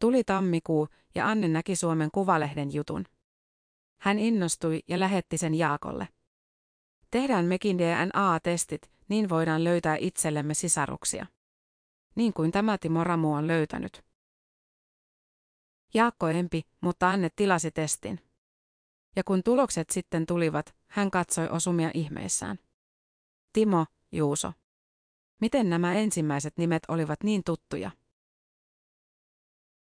Tuli 0.00 0.24
tammikuu 0.24 0.88
ja 1.14 1.28
Anne 1.28 1.48
näki 1.48 1.76
Suomen 1.76 2.10
Kuvalehden 2.10 2.74
jutun. 2.74 3.04
Hän 4.00 4.18
innostui 4.18 4.80
ja 4.88 5.00
lähetti 5.00 5.38
sen 5.38 5.54
Jaakolle. 5.54 6.08
Tehdään 7.10 7.44
mekin 7.44 7.78
DNA-testit, 7.78 8.90
niin 9.08 9.28
voidaan 9.28 9.64
löytää 9.64 9.96
itsellemme 10.00 10.54
sisaruksia. 10.54 11.26
Niin 12.14 12.32
kuin 12.32 12.52
tämä 12.52 12.78
Timo 12.78 13.04
Ramu 13.04 13.34
on 13.34 13.46
löytänyt. 13.46 14.04
Jaakko 15.94 16.28
empi, 16.28 16.62
mutta 16.80 17.10
Anne 17.10 17.30
tilasi 17.36 17.70
testin. 17.70 18.20
Ja 19.16 19.24
kun 19.24 19.42
tulokset 19.42 19.90
sitten 19.90 20.26
tulivat, 20.26 20.74
hän 20.86 21.10
katsoi 21.10 21.48
osumia 21.48 21.90
ihmeissään. 21.94 22.58
Timo, 23.52 23.86
Juuso. 24.12 24.52
Miten 25.40 25.70
nämä 25.70 25.94
ensimmäiset 25.94 26.56
nimet 26.56 26.82
olivat 26.88 27.22
niin 27.24 27.44
tuttuja? 27.44 27.90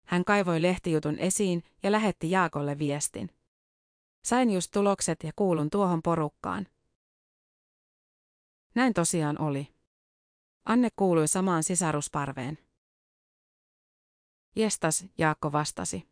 Hän 0.05 0.25
kaivoi 0.25 0.61
lehtijutun 0.61 1.19
esiin 1.19 1.63
ja 1.83 1.91
lähetti 1.91 2.31
Jaakolle 2.31 2.79
viestin. 2.79 3.29
Sain 4.25 4.51
just 4.51 4.71
tulokset 4.71 5.23
ja 5.23 5.31
kuulun 5.35 5.69
tuohon 5.69 6.01
porukkaan. 6.01 6.67
Näin 8.75 8.93
tosiaan 8.93 9.41
oli. 9.41 9.75
Anne 10.65 10.89
kuului 10.95 11.27
samaan 11.27 11.63
sisarusparveen. 11.63 12.57
Jestas, 14.55 15.05
Jaakko 15.17 15.51
vastasi. 15.51 16.07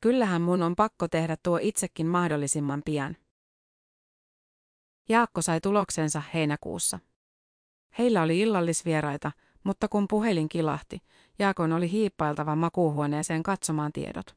Kyllähän 0.00 0.42
mun 0.42 0.62
on 0.62 0.76
pakko 0.76 1.08
tehdä 1.08 1.36
tuo 1.42 1.58
itsekin 1.62 2.06
mahdollisimman 2.06 2.82
pian. 2.84 3.16
Jaakko 5.08 5.42
sai 5.42 5.60
tuloksensa 5.60 6.22
heinäkuussa. 6.34 6.98
Heillä 7.98 8.22
oli 8.22 8.40
illallisvieraita, 8.40 9.32
Mutta 9.64 9.88
kun 9.88 10.08
puhelin 10.08 10.48
kilahti, 10.48 11.02
Jaakon 11.38 11.72
oli 11.72 11.90
hiippailtava 11.90 12.56
makuuhuoneeseen 12.56 13.42
katsomaan 13.42 13.92
tiedot. 13.92 14.36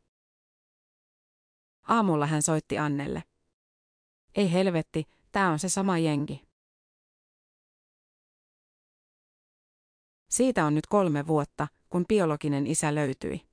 Aamulla 1.87 2.25
hän 2.25 2.41
soitti 2.41 2.77
Annelle. 2.77 3.23
Ei 4.35 4.53
helvetti, 4.53 5.07
tää 5.37 5.51
on 5.51 5.59
se 5.59 5.69
sama 5.69 5.97
jengi. 5.97 6.41
Siitä 10.29 10.65
on 10.65 10.75
nyt 10.75 10.87
kolme 10.87 11.27
vuotta, 11.27 11.67
kun 11.89 12.05
biologinen 12.07 12.67
isä 12.67 12.95
löytyi. 12.95 13.47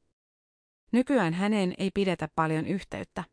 Nykyään 0.92 1.35
häneen 1.35 1.75
ei 1.79 1.90
pidetä 1.94 2.29
paljon 2.35 2.66
yhteyttä. 2.66 3.25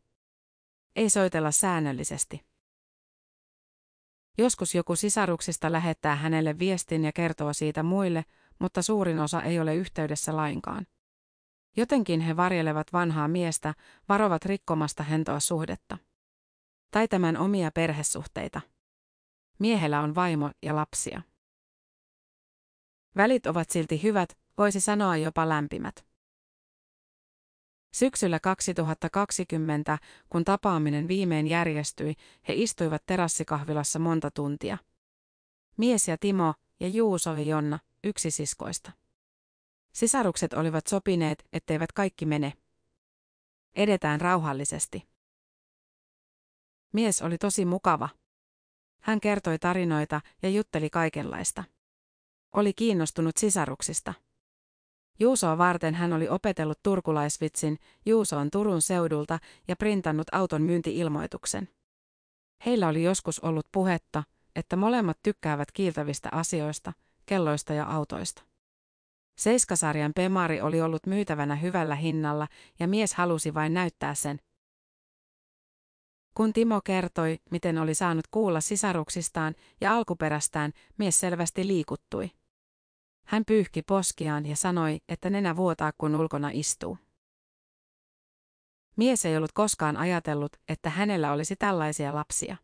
Ei 0.96 1.10
soitella 1.10 1.50
säännöllisesti. 1.50 2.40
Joskus 4.38 4.74
joku 4.74 4.96
sisaruksista 4.96 5.72
lähettää 5.72 6.16
hänelle 6.16 6.58
viestin 6.58 7.04
ja 7.04 7.12
kertoo 7.12 7.52
siitä 7.52 7.82
muille, 7.82 8.24
mutta 8.58 8.82
suurin 8.82 9.18
osa 9.18 9.42
ei 9.42 9.60
ole 9.60 9.74
yhteydessä 9.74 10.36
lainkaan. 10.36 10.86
Jotenkin 11.76 12.20
he 12.20 12.36
varjelevat 12.36 12.92
vanhaa 12.92 13.28
miestä, 13.28 13.74
varovat 14.08 14.44
rikkomasta 14.44 15.02
hentoa 15.02 15.40
suhdetta. 15.40 15.98
Tai 16.92 17.08
tämän 17.08 17.36
omia 17.36 17.70
perhesuhteita. 17.70 18.60
Miehellä 19.58 20.00
on 20.00 20.14
vaimo 20.14 20.50
ja 20.62 20.76
lapsia. 20.76 21.22
Välit 23.16 23.46
ovat 23.46 23.70
silti 23.70 24.02
hyvät, 24.02 24.38
voisi 24.58 24.80
sanoa 24.80 25.16
jopa 25.16 25.48
lämpimät. 25.48 26.06
Syksyllä 27.94 28.40
2020, 28.40 29.98
kun 30.28 30.44
tapaaminen 30.44 31.08
viimein 31.08 31.46
järjestyi, 31.46 32.14
he 32.48 32.54
istuivat 32.54 33.02
terassikahvilassa 33.06 33.98
monta 33.98 34.30
tuntia. 34.30 34.78
Mies 35.76 36.08
ja 36.08 36.18
Timo 36.18 36.54
ja 36.80 36.88
Juuso 36.88 37.32
ja 37.32 37.42
Jonna, 37.42 37.78
yksi 38.04 38.30
siskoista. 38.30 38.92
Sisarukset 39.92 40.52
olivat 40.52 40.86
sopineet, 40.86 41.44
etteivät 41.52 41.92
kaikki 41.92 42.26
mene. 42.26 42.52
Edetään 43.74 44.20
rauhallisesti. 44.20 45.11
Mies 46.92 47.22
oli 47.22 47.38
tosi 47.38 47.64
mukava. 47.64 48.08
Hän 49.02 49.20
kertoi 49.20 49.58
tarinoita 49.58 50.20
ja 50.42 50.48
jutteli 50.48 50.90
kaikenlaista. 50.90 51.64
Oli 52.52 52.72
kiinnostunut 52.72 53.36
sisaruksista. 53.36 54.14
Juusoa 55.20 55.58
varten 55.58 55.94
hän 55.94 56.12
oli 56.12 56.28
opetellut 56.28 56.82
turkulaisvitsin 56.82 57.78
Juuso 58.06 58.38
on 58.38 58.50
Turun 58.50 58.82
seudulta 58.82 59.38
ja 59.68 59.76
printannut 59.76 60.26
auton 60.32 60.62
myyntiilmoituksen. 60.62 61.68
Heillä 62.66 62.88
oli 62.88 63.02
joskus 63.02 63.40
ollut 63.40 63.66
puhetta, 63.72 64.22
että 64.56 64.76
molemmat 64.76 65.18
tykkäävät 65.22 65.72
kiiltävistä 65.72 66.28
asioista, 66.32 66.92
kelloista 67.26 67.72
ja 67.72 67.84
autoista. 67.86 68.42
Seiskasarjan 69.38 70.12
Pemari 70.14 70.60
oli 70.60 70.80
ollut 70.80 71.06
myytävänä 71.06 71.56
hyvällä 71.56 71.94
hinnalla 71.94 72.48
ja 72.80 72.88
mies 72.88 73.14
halusi 73.14 73.54
vain 73.54 73.74
näyttää 73.74 74.14
sen. 74.14 74.38
Kun 76.34 76.52
Timo 76.52 76.80
kertoi, 76.80 77.38
miten 77.50 77.78
oli 77.78 77.94
saanut 77.94 78.26
kuulla 78.30 78.60
sisaruksistaan 78.60 79.54
ja 79.80 79.94
alkuperästään, 79.94 80.72
mies 80.98 81.20
selvästi 81.20 81.66
liikuttui. 81.66 82.30
Hän 83.26 83.44
pyyhki 83.44 83.82
poskiaan 83.82 84.46
ja 84.46 84.56
sanoi, 84.56 85.00
että 85.08 85.30
nenä 85.30 85.56
vuotaa 85.56 85.92
kun 85.98 86.16
ulkona 86.16 86.50
istuu. 86.52 86.98
Mies 88.96 89.24
ei 89.24 89.36
ollut 89.36 89.52
koskaan 89.52 89.96
ajatellut, 89.96 90.56
että 90.68 90.90
hänellä 90.90 91.32
olisi 91.32 91.56
tällaisia 91.56 92.14
lapsia. 92.14 92.56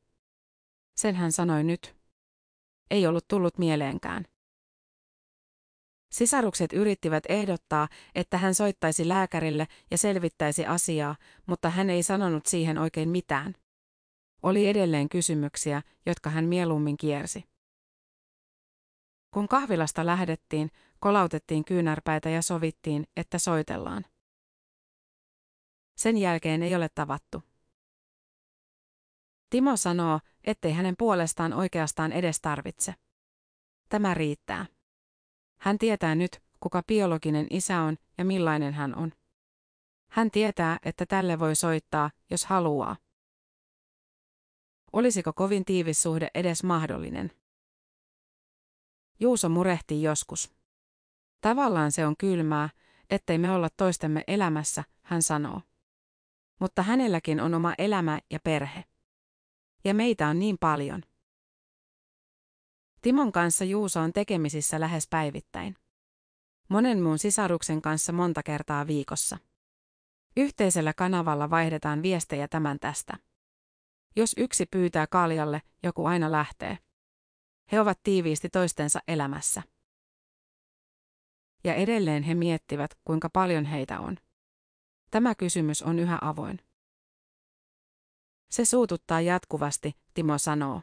Sen 0.94 1.14
hän 1.14 1.33
sanoi 1.33 1.64
nyt. 1.64 1.96
Ei 2.90 3.07
ollut 3.07 3.28
tullut 3.28 3.59
mieleenkään. 3.59 4.24
Sisarukset 6.11 6.73
yrittivät 6.73 7.25
ehdottaa, 7.29 7.88
että 8.14 8.38
hän 8.38 8.55
soittaisi 8.55 9.09
lääkärille 9.09 9.66
ja 9.90 9.99
selvittäisi 9.99 10.66
asiaa, 10.66 11.16
mutta 11.47 11.71
hän 11.71 11.90
ei 11.90 12.03
sanonut 12.03 12.47
siihen 12.47 12.79
oikein 12.79 13.09
mitään. 13.09 13.55
Oli 14.42 14.68
edelleen 14.68 15.09
kysymyksiä, 15.09 15.83
jotka 16.07 16.31
hän 16.31 16.44
mieluummin 16.44 16.97
kiersi. 16.97 17.44
Kun 19.31 19.49
kahvilasta 19.49 20.07
lähdettiin, 20.07 20.71
kolautettiin 21.01 21.64
kyynärpäitä 21.64 22.31
ja 22.31 22.42
sovittiin, 22.42 23.07
että 23.16 23.38
soitellaan. 23.38 24.05
Sen 25.97 26.16
jälkeen 26.16 26.62
ei 26.62 26.75
ole 26.75 26.88
tavattu. 26.94 27.42
Timo 29.51 29.77
sanoo, 29.77 30.21
ettei 30.44 30.73
hänen 30.73 30.94
puolestaan 30.99 31.53
oikeastaan 31.53 32.12
edes 32.12 32.40
tarvitse. 32.40 32.94
Tämä 33.88 34.14
riittää. 34.14 34.66
Hän 35.59 35.79
tietää 35.79 36.14
nyt, 36.14 36.42
kuka 36.61 36.83
biologinen 36.83 37.47
isä 37.51 37.81
on 37.81 37.97
ja 38.18 38.25
millainen 38.25 38.75
hän 38.75 38.94
on. 38.94 39.12
Hän 40.11 40.31
tietää, 40.31 40.79
että 40.83 41.07
tälle 41.07 41.38
voi 41.38 41.57
soittaa, 41.57 42.11
jos 42.31 42.47
haluaa. 42.47 42.97
Olisiko 44.92 45.33
kovin 45.33 45.64
tiivis 45.64 46.03
suhde 46.03 46.31
edes 46.35 46.64
mahdollinen? 46.64 47.31
Juuso 49.21 49.49
murehtii 49.49 50.03
joskus. 50.03 50.53
Tavallaan 51.40 51.92
se 51.92 52.07
on 52.07 52.16
kylmää, 52.16 52.68
ettei 53.11 53.38
me 53.38 53.51
olla 53.51 53.68
toistemme 53.77 54.25
elämässä, 54.27 54.85
hän 55.03 55.23
sanoo. 55.23 55.62
Mutta 56.61 56.83
hänelläkin 56.83 57.40
on 57.40 57.55
oma 57.55 57.75
elämä 57.79 58.21
ja 58.31 58.40
perhe. 58.44 58.85
Ja 59.85 59.94
meitä 59.94 60.29
on 60.29 60.38
niin 60.38 60.59
paljon. 60.59 61.03
Timon 63.09 63.33
kanssa 63.33 63.64
Juuso 63.64 64.01
on 64.01 64.12
tekemisissä 64.12 64.81
lähes 64.81 65.09
päivittäin. 65.09 65.77
Monen 66.68 67.03
muun 67.03 67.18
sisaruksen 67.18 67.83
kanssa 67.83 68.12
monta 68.12 68.42
kertaa 68.42 68.87
viikossa. 68.87 69.38
Yhteisellä 70.37 70.92
kanavalla 70.94 71.51
vaihdetaan 71.51 72.03
viestejä 72.03 72.49
tämän 72.49 72.79
tästä. 72.79 73.16
Jos 74.16 74.35
yksi 74.37 74.66
pyytää 74.66 75.07
kaljalle, 75.07 75.62
joku 75.83 76.07
aina 76.07 76.33
lähtee. 76.33 76.79
He 77.73 77.81
ovat 77.81 78.01
tiiviisti 78.03 78.49
toistensa 78.49 79.01
elämässä. 79.09 79.62
Ja 81.64 81.75
edelleen 81.75 82.23
he 82.23 82.35
miettivät, 82.35 82.90
kuinka 83.05 83.31
paljon 83.31 83.64
heitä 83.64 84.01
on. 84.01 84.16
Tämä 85.11 85.35
kysymys 85.35 85.83
on 85.83 85.99
yhä 85.99 86.18
avoin. 86.21 86.61
Se 88.51 88.64
suututtaa 88.64 89.21
jatkuvasti, 89.21 89.97
Timo 90.14 90.38
sanoo. 90.38 90.83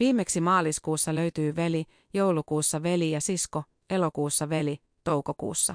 Viimeksi 0.00 0.40
maaliskuussa 0.40 1.14
löytyy 1.14 1.56
veli, 1.56 1.84
joulukuussa 2.14 2.82
veli 2.82 3.10
ja 3.10 3.20
sisko, 3.20 3.64
elokuussa 3.90 4.48
veli, 4.48 4.80
toukokuussa. 5.04 5.74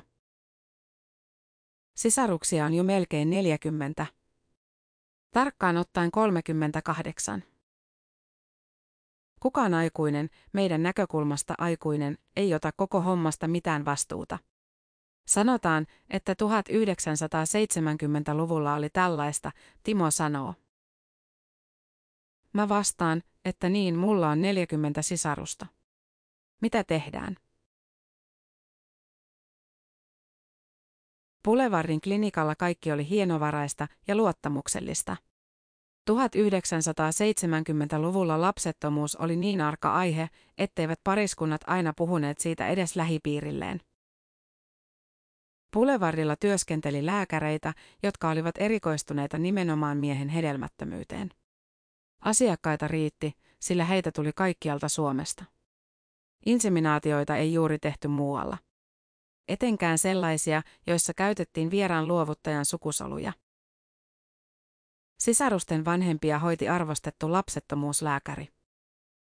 Sisaruksia 1.96 2.66
on 2.66 2.74
jo 2.74 2.84
melkein 2.84 3.30
40. 3.30 4.06
Tarkkaan 5.32 5.78
ottaen 5.78 6.12
38. 6.12 7.44
Kukaan 9.40 9.74
aikuinen, 9.74 10.30
meidän 10.54 10.84
näkökulmasta 10.84 11.54
aikuinen, 11.58 12.18
ei 12.36 12.54
ota 12.54 12.72
koko 12.72 13.02
hommasta 13.02 13.48
mitään 13.48 13.86
vastuuta. 13.86 14.40
Sanotaan, 15.28 15.88
että 16.10 16.34
1970-luvulla 16.34 18.74
oli 18.74 18.90
tällaista, 18.90 19.52
Timo 19.84 20.12
sanoo. 20.12 20.54
Mä 22.54 22.70
vastaan, 22.70 23.24
että 23.48 23.70
niin, 23.70 23.96
mulla 23.96 24.30
on 24.30 24.42
40 24.42 25.02
sisarusta. 25.02 25.66
Mitä 26.62 26.84
tehdään? 26.84 27.36
Boulevardin 31.44 32.02
klinikalla 32.02 32.56
kaikki 32.56 32.92
oli 32.92 33.10
hienovaraista 33.10 33.88
ja 34.08 34.16
luottamuksellista. 34.16 35.18
1970-luvulla 36.12 38.42
lapsettomuus 38.42 39.16
oli 39.16 39.36
niin 39.36 39.62
arka 39.62 39.94
aihe, 39.94 40.30
etteivät 40.58 41.00
pariskunnat 41.04 41.62
aina 41.68 41.94
puhuneet 41.94 42.40
siitä 42.40 42.68
edes 42.68 42.96
lähipiirilleen. 42.96 43.82
Boulevardilla 45.74 46.36
työskenteli 46.36 47.06
lääkäreitä, 47.06 47.74
jotka 48.04 48.30
olivat 48.30 48.56
erikoistuneita 48.58 49.38
nimenomaan 49.38 49.98
miehen 49.98 50.30
hedelmättömyyteen. 50.30 51.30
Asiakkaita 52.28 52.88
riitti, 52.88 53.34
sillä 53.60 53.86
heitä 53.86 54.12
tuli 54.12 54.32
kaikkialta 54.36 54.90
Suomesta. 54.90 55.46
Inseminaatioita 56.46 57.36
ei 57.36 57.54
juuri 57.54 57.80
tehty 57.80 58.08
muualla. 58.08 58.58
Etenkään 59.48 59.98
sellaisia, 59.98 60.62
joissa 60.88 61.14
käytettiin 61.14 61.72
vieraan 61.72 62.08
luovuttajan 62.08 62.66
sukusoluja. 62.66 63.34
Sisarusten 65.20 65.86
vanhempia 65.86 66.40
hoiti 66.40 66.70
arvostettu 66.70 67.32
lapsettomuuslääkäri. 67.32 68.48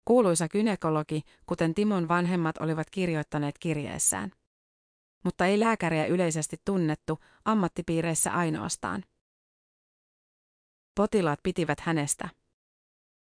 Kuuluisa 0.05 0.47
kynekologi, 0.47 1.21
kuten 1.45 1.73
Timon 1.73 2.07
vanhemmat 2.07 2.57
olivat 2.57 2.89
kirjoittaneet 2.89 3.55
kirjeessään. 3.59 4.31
Mutta 5.23 5.45
ei 5.45 5.59
lääkäriä 5.59 6.05
yleisesti 6.05 6.57
tunnettu, 6.65 7.19
ammattipiireissä 7.45 8.31
ainoastaan. 8.31 9.03
Potilaat 10.95 11.39
pitivät 11.43 11.79
hänestä. 11.79 12.40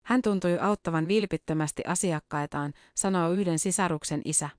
Hän 0.05 0.21
tuntui 0.21 0.59
auttavan 0.59 1.07
vilpittömästi 1.07 1.83
asiakkaitaan, 1.87 2.73
sanoo 2.95 3.31
yhden 3.31 3.59
sisaruksen 3.59 4.21
isä. 4.25 4.49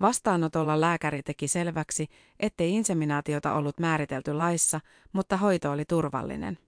Vastaanotolla 0.00 0.80
lääkäri 0.80 1.22
teki 1.22 1.48
selväksi, 1.48 2.06
ettei 2.40 2.74
inseminaatiota 2.74 3.54
ollut 3.54 3.78
määritelty 3.78 4.32
laissa, 4.32 4.80
mutta 5.12 5.36
hoito 5.36 5.70
oli 5.70 5.84
turvallinen. 5.84 6.58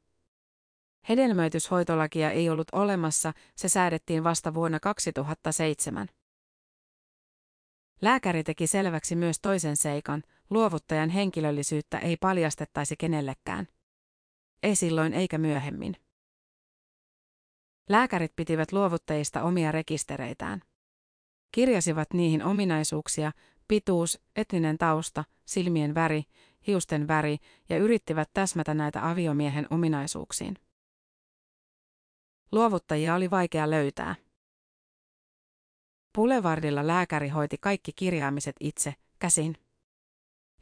Hedelmöityshoitolakia 1.09 2.31
ei 2.31 2.51
ollut 2.51 2.68
olemassa, 2.72 3.33
se 3.57 3.68
säädettiin 3.68 4.25
vasta 4.25 4.55
vuonna 4.55 4.81
2007. 4.81 6.09
Lääkäri 8.03 8.44
teki 8.44 8.66
selväksi 8.66 9.16
myös 9.16 9.40
toisen 9.40 9.77
seikan, 9.77 10.22
luovuttajan 10.51 11.11
henkilöllisyyttä 11.11 11.99
ei 11.99 12.16
paljastettaisi 12.16 12.96
kenellekään. 12.96 13.68
Ei 14.62 14.77
silloin 14.77 15.14
eikä 15.14 15.38
myöhemmin. 15.38 16.05
Lääkärit 17.88 18.37
pitivät 18.37 18.72
luovuttajista 18.72 19.42
omia 19.42 19.72
rekistereitään. 19.72 20.61
Kirjasivat 21.53 22.12
niihin 22.12 22.44
ominaisuuksia, 22.44 23.33
pituus, 23.68 24.20
etninen 24.37 24.79
tausta, 24.79 25.25
silmien 25.44 25.94
väri, 25.94 26.25
hiusten 26.66 27.09
väri 27.09 27.38
ja 27.68 27.79
yrittivät 27.79 28.31
täsmätä 28.35 28.75
näitä 28.75 29.11
aviomiehen 29.11 29.66
ominaisuuksiin. 29.70 30.55
Luovuttajia 32.53 33.14
oli 33.14 33.31
vaikea 33.31 33.70
löytää. 33.70 34.14
Boulevardilla 36.14 36.87
lääkäri 36.87 37.29
hoiti 37.29 37.57
kaikki 37.61 37.92
kirjaamiset 37.92 38.57
itse, 38.61 38.94
käsin. 39.18 39.57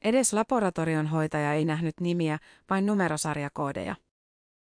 Edes 0.03 0.33
laboratorion 0.33 1.07
hoitaja 1.07 1.53
ei 1.53 1.65
nähnyt 1.65 2.01
nimiä, 2.01 2.39
vain 2.71 2.87
numerosarjakoodeja. 2.87 3.97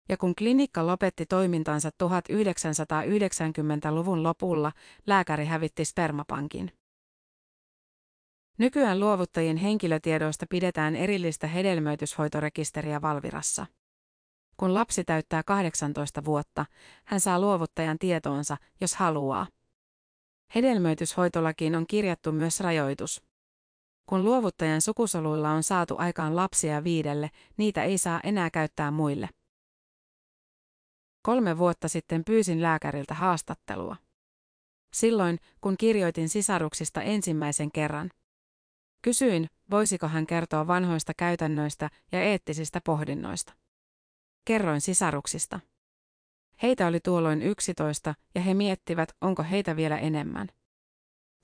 Ja 0.10 0.18
kun 0.18 0.36
klinikka 0.36 0.88
lopetti 0.88 1.26
toimintansa 1.26 1.90
1990-luvun 2.04 4.24
lopulla, 4.24 4.72
lääkäri 5.08 5.46
hävitti 5.46 5.86
spermapankin. 5.86 6.72
Nykyään 8.58 9.00
luovuttajien 9.00 9.58
henkilötiedoista 9.58 10.46
pidetään 10.50 10.96
erillistä 10.96 11.48
hedelmöityshoitorekisteriä 11.48 13.02
Valvirassa. 13.02 13.66
Kun 14.58 14.74
lapsi 14.74 15.04
täyttää 15.04 15.44
18 15.44 16.26
vuotta, 16.26 16.66
hän 17.06 17.20
saa 17.20 17.40
luovuttajan 17.40 18.00
tietoonsa, 18.00 18.58
jos 18.82 18.96
haluaa. 18.96 19.48
Hedelmöityshoitolakiin 20.56 21.76
on 21.76 21.88
kirjattu 21.88 22.32
myös 22.32 22.60
rajoitus. 22.60 23.24
Kun 24.06 24.26
luovuttajan 24.26 24.82
sukusoluilla 24.82 25.52
on 25.52 25.64
saatu 25.64 25.96
aikaan 25.98 26.36
lapsia 26.36 26.84
viidelle, 26.84 27.30
niitä 27.58 27.84
ei 27.84 27.98
saa 27.98 28.20
enää 28.24 28.50
käyttää 28.50 28.92
muille. 28.92 29.30
Kolme 31.26 31.58
vuotta 31.58 31.88
sitten 31.88 32.24
pyysin 32.26 32.62
lääkäriltä 32.62 33.14
haastattelua. 33.14 33.96
Silloin, 34.94 35.40
kun 35.62 35.78
kirjoitin 35.78 36.30
sisaruksista 36.30 37.02
ensimmäisen 37.02 37.72
kerran. 37.72 38.12
Kysyin, 39.02 39.48
voisiko 39.72 40.08
hän 40.08 40.28
kertoa 40.28 40.68
vanhoista 40.68 41.14
käytännöistä 41.18 41.90
ja 42.12 42.22
eettisistä 42.22 42.82
pohdinnoista. 42.86 43.54
Kerroin 44.48 44.82
sisaruksista. 44.82 45.60
Heitä 46.62 46.88
oli 46.88 47.00
tuolloin 47.00 47.42
yksitoista 47.42 48.16
ja 48.36 48.42
he 48.42 48.54
miettivät, 48.54 49.10
onko 49.22 49.44
heitä 49.44 49.76
vielä 49.76 49.98
enemmän. 49.98 50.48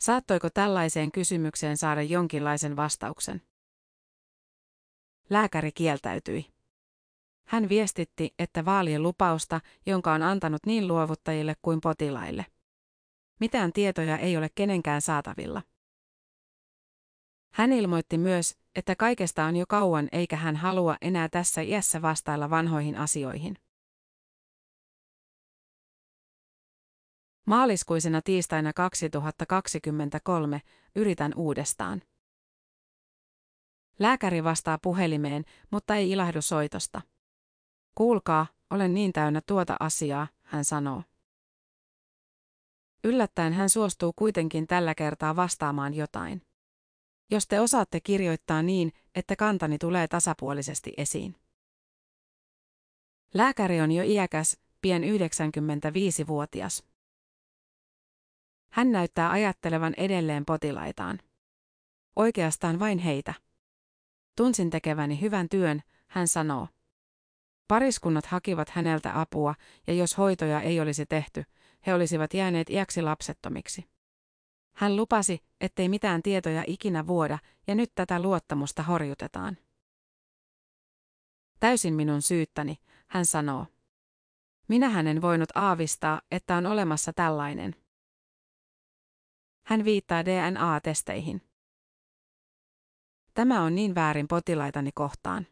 Saattoiko 0.01 0.49
tällaiseen 0.49 1.11
kysymykseen 1.11 1.77
saada 1.77 2.01
jonkinlaisen 2.01 2.75
vastauksen? 2.75 3.41
Lääkäri 5.29 5.71
kieltäytyi. 5.71 6.60
Hän 7.51 7.69
viestitti, 7.69 8.33
että 8.39 8.65
vaalien 8.65 9.03
lupausta, 9.03 9.61
jonka 9.85 10.13
on 10.13 10.23
antanut 10.23 10.65
niin 10.65 10.87
luovuttajille 10.87 11.55
kuin 11.61 11.81
potilaille. 11.81 12.45
Mitään 13.39 13.73
tietoja 13.73 14.17
ei 14.17 14.37
ole 14.37 14.49
kenenkään 14.55 15.01
saatavilla. 15.01 15.61
Hän 17.53 17.73
ilmoitti 17.73 18.17
myös, 18.17 18.57
että 18.75 18.95
kaikesta 18.95 19.45
on 19.45 19.55
jo 19.55 19.65
kauan 19.67 20.09
eikä 20.11 20.35
hän 20.35 20.55
halua 20.55 20.97
enää 21.01 21.29
tässä 21.29 21.61
iässä 21.61 22.01
vastailla 22.01 22.49
vanhoihin 22.49 22.97
asioihin. 22.97 23.57
Maaliskuisena 27.47 28.21
tiistaina 28.21 28.73
2023 28.73 30.61
yritän 30.95 31.33
uudestaan. 31.35 32.01
Lääkäri 33.99 34.43
vastaa 34.43 34.77
puhelimeen, 34.81 35.43
mutta 35.71 35.95
ei 35.95 36.11
ilahdu 36.11 36.41
soitosta. 36.41 37.01
Kuulkaa, 37.95 38.47
olen 38.69 38.93
niin 38.93 39.13
täynnä 39.13 39.41
tuota 39.47 39.75
asiaa, 39.79 40.27
hän 40.41 40.65
sanoo. 40.65 41.03
Yllättäen 43.03 43.53
hän 43.53 43.69
suostuu 43.69 44.13
kuitenkin 44.15 44.67
tällä 44.67 44.95
kertaa 44.95 45.35
vastaamaan 45.35 45.93
jotain. 45.93 46.41
Jos 47.31 47.47
te 47.47 47.59
osaatte 47.59 47.99
kirjoittaa 47.99 48.61
niin, 48.61 48.91
että 49.15 49.35
kantani 49.35 49.77
tulee 49.77 50.07
tasapuolisesti 50.07 50.93
esiin. 50.97 51.35
Lääkäri 53.33 53.81
on 53.81 53.91
jo 53.91 54.03
iäkäs, 54.03 54.59
pien 54.81 55.03
95-vuotias. 55.03 56.83
Hän 58.71 58.91
näyttää 58.91 59.31
ajattelevan 59.31 59.93
edelleen 59.97 60.45
potilaitaan. 60.45 61.19
Oikeastaan 62.15 62.79
vain 62.79 62.99
heitä. 62.99 63.33
Tunsin 64.37 64.69
tekeväni 64.69 65.21
hyvän 65.21 65.49
työn, 65.49 65.81
hän 66.07 66.27
sanoo. 66.27 66.67
Pariskunnat 67.71 68.25
hakivat 68.25 68.69
häneltä 68.69 69.19
apua, 69.19 69.55
ja 69.87 69.93
jos 69.93 70.17
hoitoja 70.17 70.61
ei 70.61 70.79
olisi 70.79 71.05
tehty, 71.05 71.43
he 71.87 71.93
olisivat 71.93 72.33
jääneet 72.33 72.69
iäksi 72.69 73.01
lapsettomiksi. 73.01 73.89
Hän 74.75 74.95
lupasi, 74.95 75.43
ettei 75.61 75.89
mitään 75.89 76.23
tietoja 76.23 76.63
ikinä 76.67 77.07
vuoda, 77.07 77.39
ja 77.67 77.75
nyt 77.75 77.91
tätä 77.95 78.21
luottamusta 78.21 78.83
horjutetaan. 78.83 79.57
Täysin 81.59 81.93
minun 81.93 82.21
syyttäni, 82.21 82.77
hän 83.07 83.25
sanoo. 83.25 83.65
Minä 84.67 84.99
en 84.99 85.21
voinut 85.21 85.49
aavistaa, 85.55 86.21
että 86.31 86.55
on 86.55 86.65
olemassa 86.65 87.13
tällainen. 87.13 87.75
Hän 89.65 89.85
viittaa 89.85 90.25
DNA-testeihin. 90.25 91.41
Tämä 93.33 93.61
on 93.61 93.75
niin 93.75 93.95
väärin 93.95 94.27
potilaitani 94.27 94.91
kohtaan. 94.91 95.47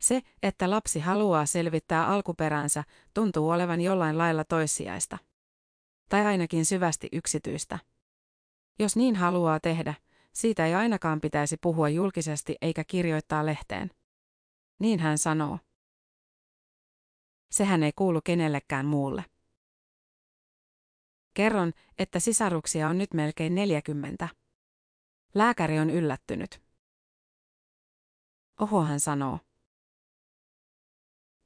Se, 0.00 0.22
että 0.42 0.70
lapsi 0.70 1.00
haluaa 1.00 1.46
selvittää 1.46 2.06
alkuperänsä, 2.06 2.84
tuntuu 3.14 3.50
olevan 3.50 3.80
jollain 3.80 4.18
lailla 4.18 4.44
toissijaista. 4.44 5.18
Tai 6.08 6.26
ainakin 6.26 6.66
syvästi 6.66 7.08
yksityistä. 7.12 7.78
Jos 8.78 8.96
niin 8.96 9.16
haluaa 9.16 9.60
tehdä, 9.60 9.94
siitä 10.32 10.66
ei 10.66 10.74
ainakaan 10.74 11.20
pitäisi 11.20 11.56
puhua 11.56 11.88
julkisesti 11.88 12.56
eikä 12.60 12.84
kirjoittaa 12.84 13.46
lehteen. 13.46 13.90
Niin 14.78 15.00
hän 15.00 15.18
sanoo. 15.18 15.58
Sehän 17.50 17.82
ei 17.82 17.92
kuulu 17.96 18.20
kenellekään 18.24 18.86
muulle. 18.86 19.24
Kerron, 21.34 21.72
että 21.98 22.20
sisaruksia 22.20 22.88
on 22.88 22.98
nyt 22.98 23.14
melkein 23.14 23.54
40. 23.54 24.28
Lääkäri 25.34 25.78
on 25.78 25.90
yllättynyt. 25.90 26.62
Oho, 28.60 28.84
hän 28.84 29.00
sanoo. 29.00 29.38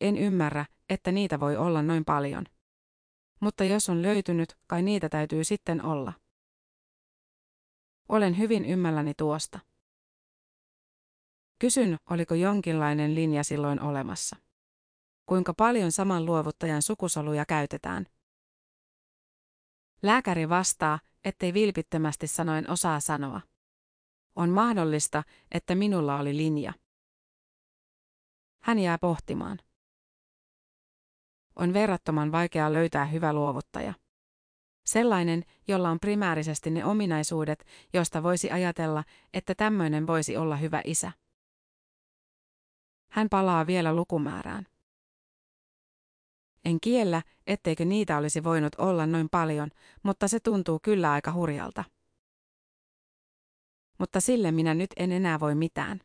En 0.03 0.17
ymmärrä, 0.17 0.67
että 0.89 1.13
niitä 1.13 1.41
voi 1.41 1.57
olla 1.57 1.83
noin 1.83 2.05
paljon. 2.05 2.45
Mutta 3.41 3.65
jos 3.65 3.89
on 3.89 4.03
löytynyt, 4.03 4.57
kai 4.67 4.83
niitä 4.83 5.09
täytyy 5.09 5.45
sitten 5.45 5.85
olla. 5.85 6.13
Olen 8.09 8.39
hyvin 8.39 8.65
ymmälläni 8.65 9.15
tuosta. 9.15 9.59
Kysyn, 11.59 11.97
oliko 12.11 12.35
jonkinlainen 12.35 13.15
linja 13.15 13.45
silloin 13.45 13.81
olemassa. 13.81 14.37
Kuinka 15.27 15.55
paljon 15.55 15.93
saman 15.93 16.27
luovuttajan 16.27 16.83
sukusoluja 16.83 17.45
käytetään? 17.47 18.07
Lääkäri 20.03 20.49
vastaa, 20.49 21.01
ettei 21.25 21.55
vilpittömästi 21.55 22.27
sanoen 22.27 22.71
osaa 22.71 23.01
sanoa. 23.01 23.41
On 24.37 24.51
mahdollista, 24.51 25.23
että 25.51 25.75
minulla 25.75 26.19
oli 26.19 26.37
linja. 26.37 26.73
Hän 28.63 28.79
jää 28.79 28.99
pohtimaan. 28.99 29.59
On 31.57 31.73
verrattoman 31.73 32.33
vaikea 32.33 32.73
löytää 32.73 33.05
hyvä 33.05 33.33
luovuttaja. 33.33 33.95
Sellainen, 34.87 35.45
jolla 35.69 35.91
on 35.91 36.01
primäärisesti 36.01 36.71
ne 36.71 36.85
ominaisuudet, 36.85 37.65
josta 37.93 38.23
voisi 38.23 38.51
ajatella, 38.51 39.05
että 39.35 39.55
tämmöinen 39.55 40.07
voisi 40.07 40.37
olla 40.37 40.57
hyvä 40.57 40.81
isä. 40.85 41.13
Hän 43.13 43.29
palaa 43.29 43.67
vielä 43.67 43.95
lukumäärään. 43.95 44.67
En 46.65 46.81
kiellä, 46.81 47.23
etteikö 47.47 47.85
niitä 47.85 48.19
olisi 48.19 48.45
voinut 48.45 48.75
olla 48.79 49.07
noin 49.07 49.29
paljon, 49.31 49.71
mutta 50.03 50.29
se 50.29 50.41
tuntuu 50.41 50.79
kyllä 50.83 51.13
aika 51.13 51.33
hurjalta. 51.33 51.85
Mutta 53.99 54.21
sille 54.21 54.53
minä 54.53 54.75
nyt 54.75 54.91
en 54.97 55.13
enää 55.13 55.41
voi 55.41 55.55
mitään. 55.55 56.01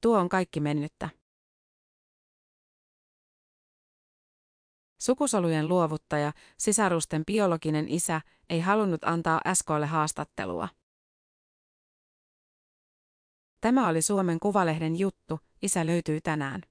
Tuo 0.00 0.18
on 0.18 0.28
kaikki 0.28 0.60
mennyttä. 0.60 1.08
Sukusolujen 5.04 5.68
luovuttaja, 5.68 6.32
sisarusten 6.58 7.24
biologinen 7.24 7.88
isä, 7.88 8.20
ei 8.50 8.60
halunnut 8.60 9.04
antaa 9.04 9.40
SKlle 9.54 9.86
haastattelua. 9.86 10.68
Tämä 13.60 13.88
oli 13.88 14.02
Suomen 14.02 14.40
Kuvalehden 14.40 14.98
juttu, 14.98 15.40
isä 15.62 15.86
löytyy 15.86 16.20
tänään. 16.20 16.62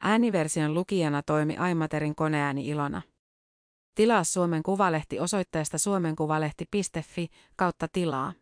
Ääniversion 0.00 0.74
lukijana 0.74 1.22
toimi 1.22 1.56
Aimaterin 1.56 2.14
koneääni 2.14 2.68
Ilona. 2.68 3.02
Tilaa 3.94 4.24
Suomen 4.24 4.62
Kuvalehti 4.62 5.20
osoitteesta 5.20 5.78
suomenkuvalehti.fi 5.78 7.28
kautta 7.56 7.88
tilaa. 7.92 8.32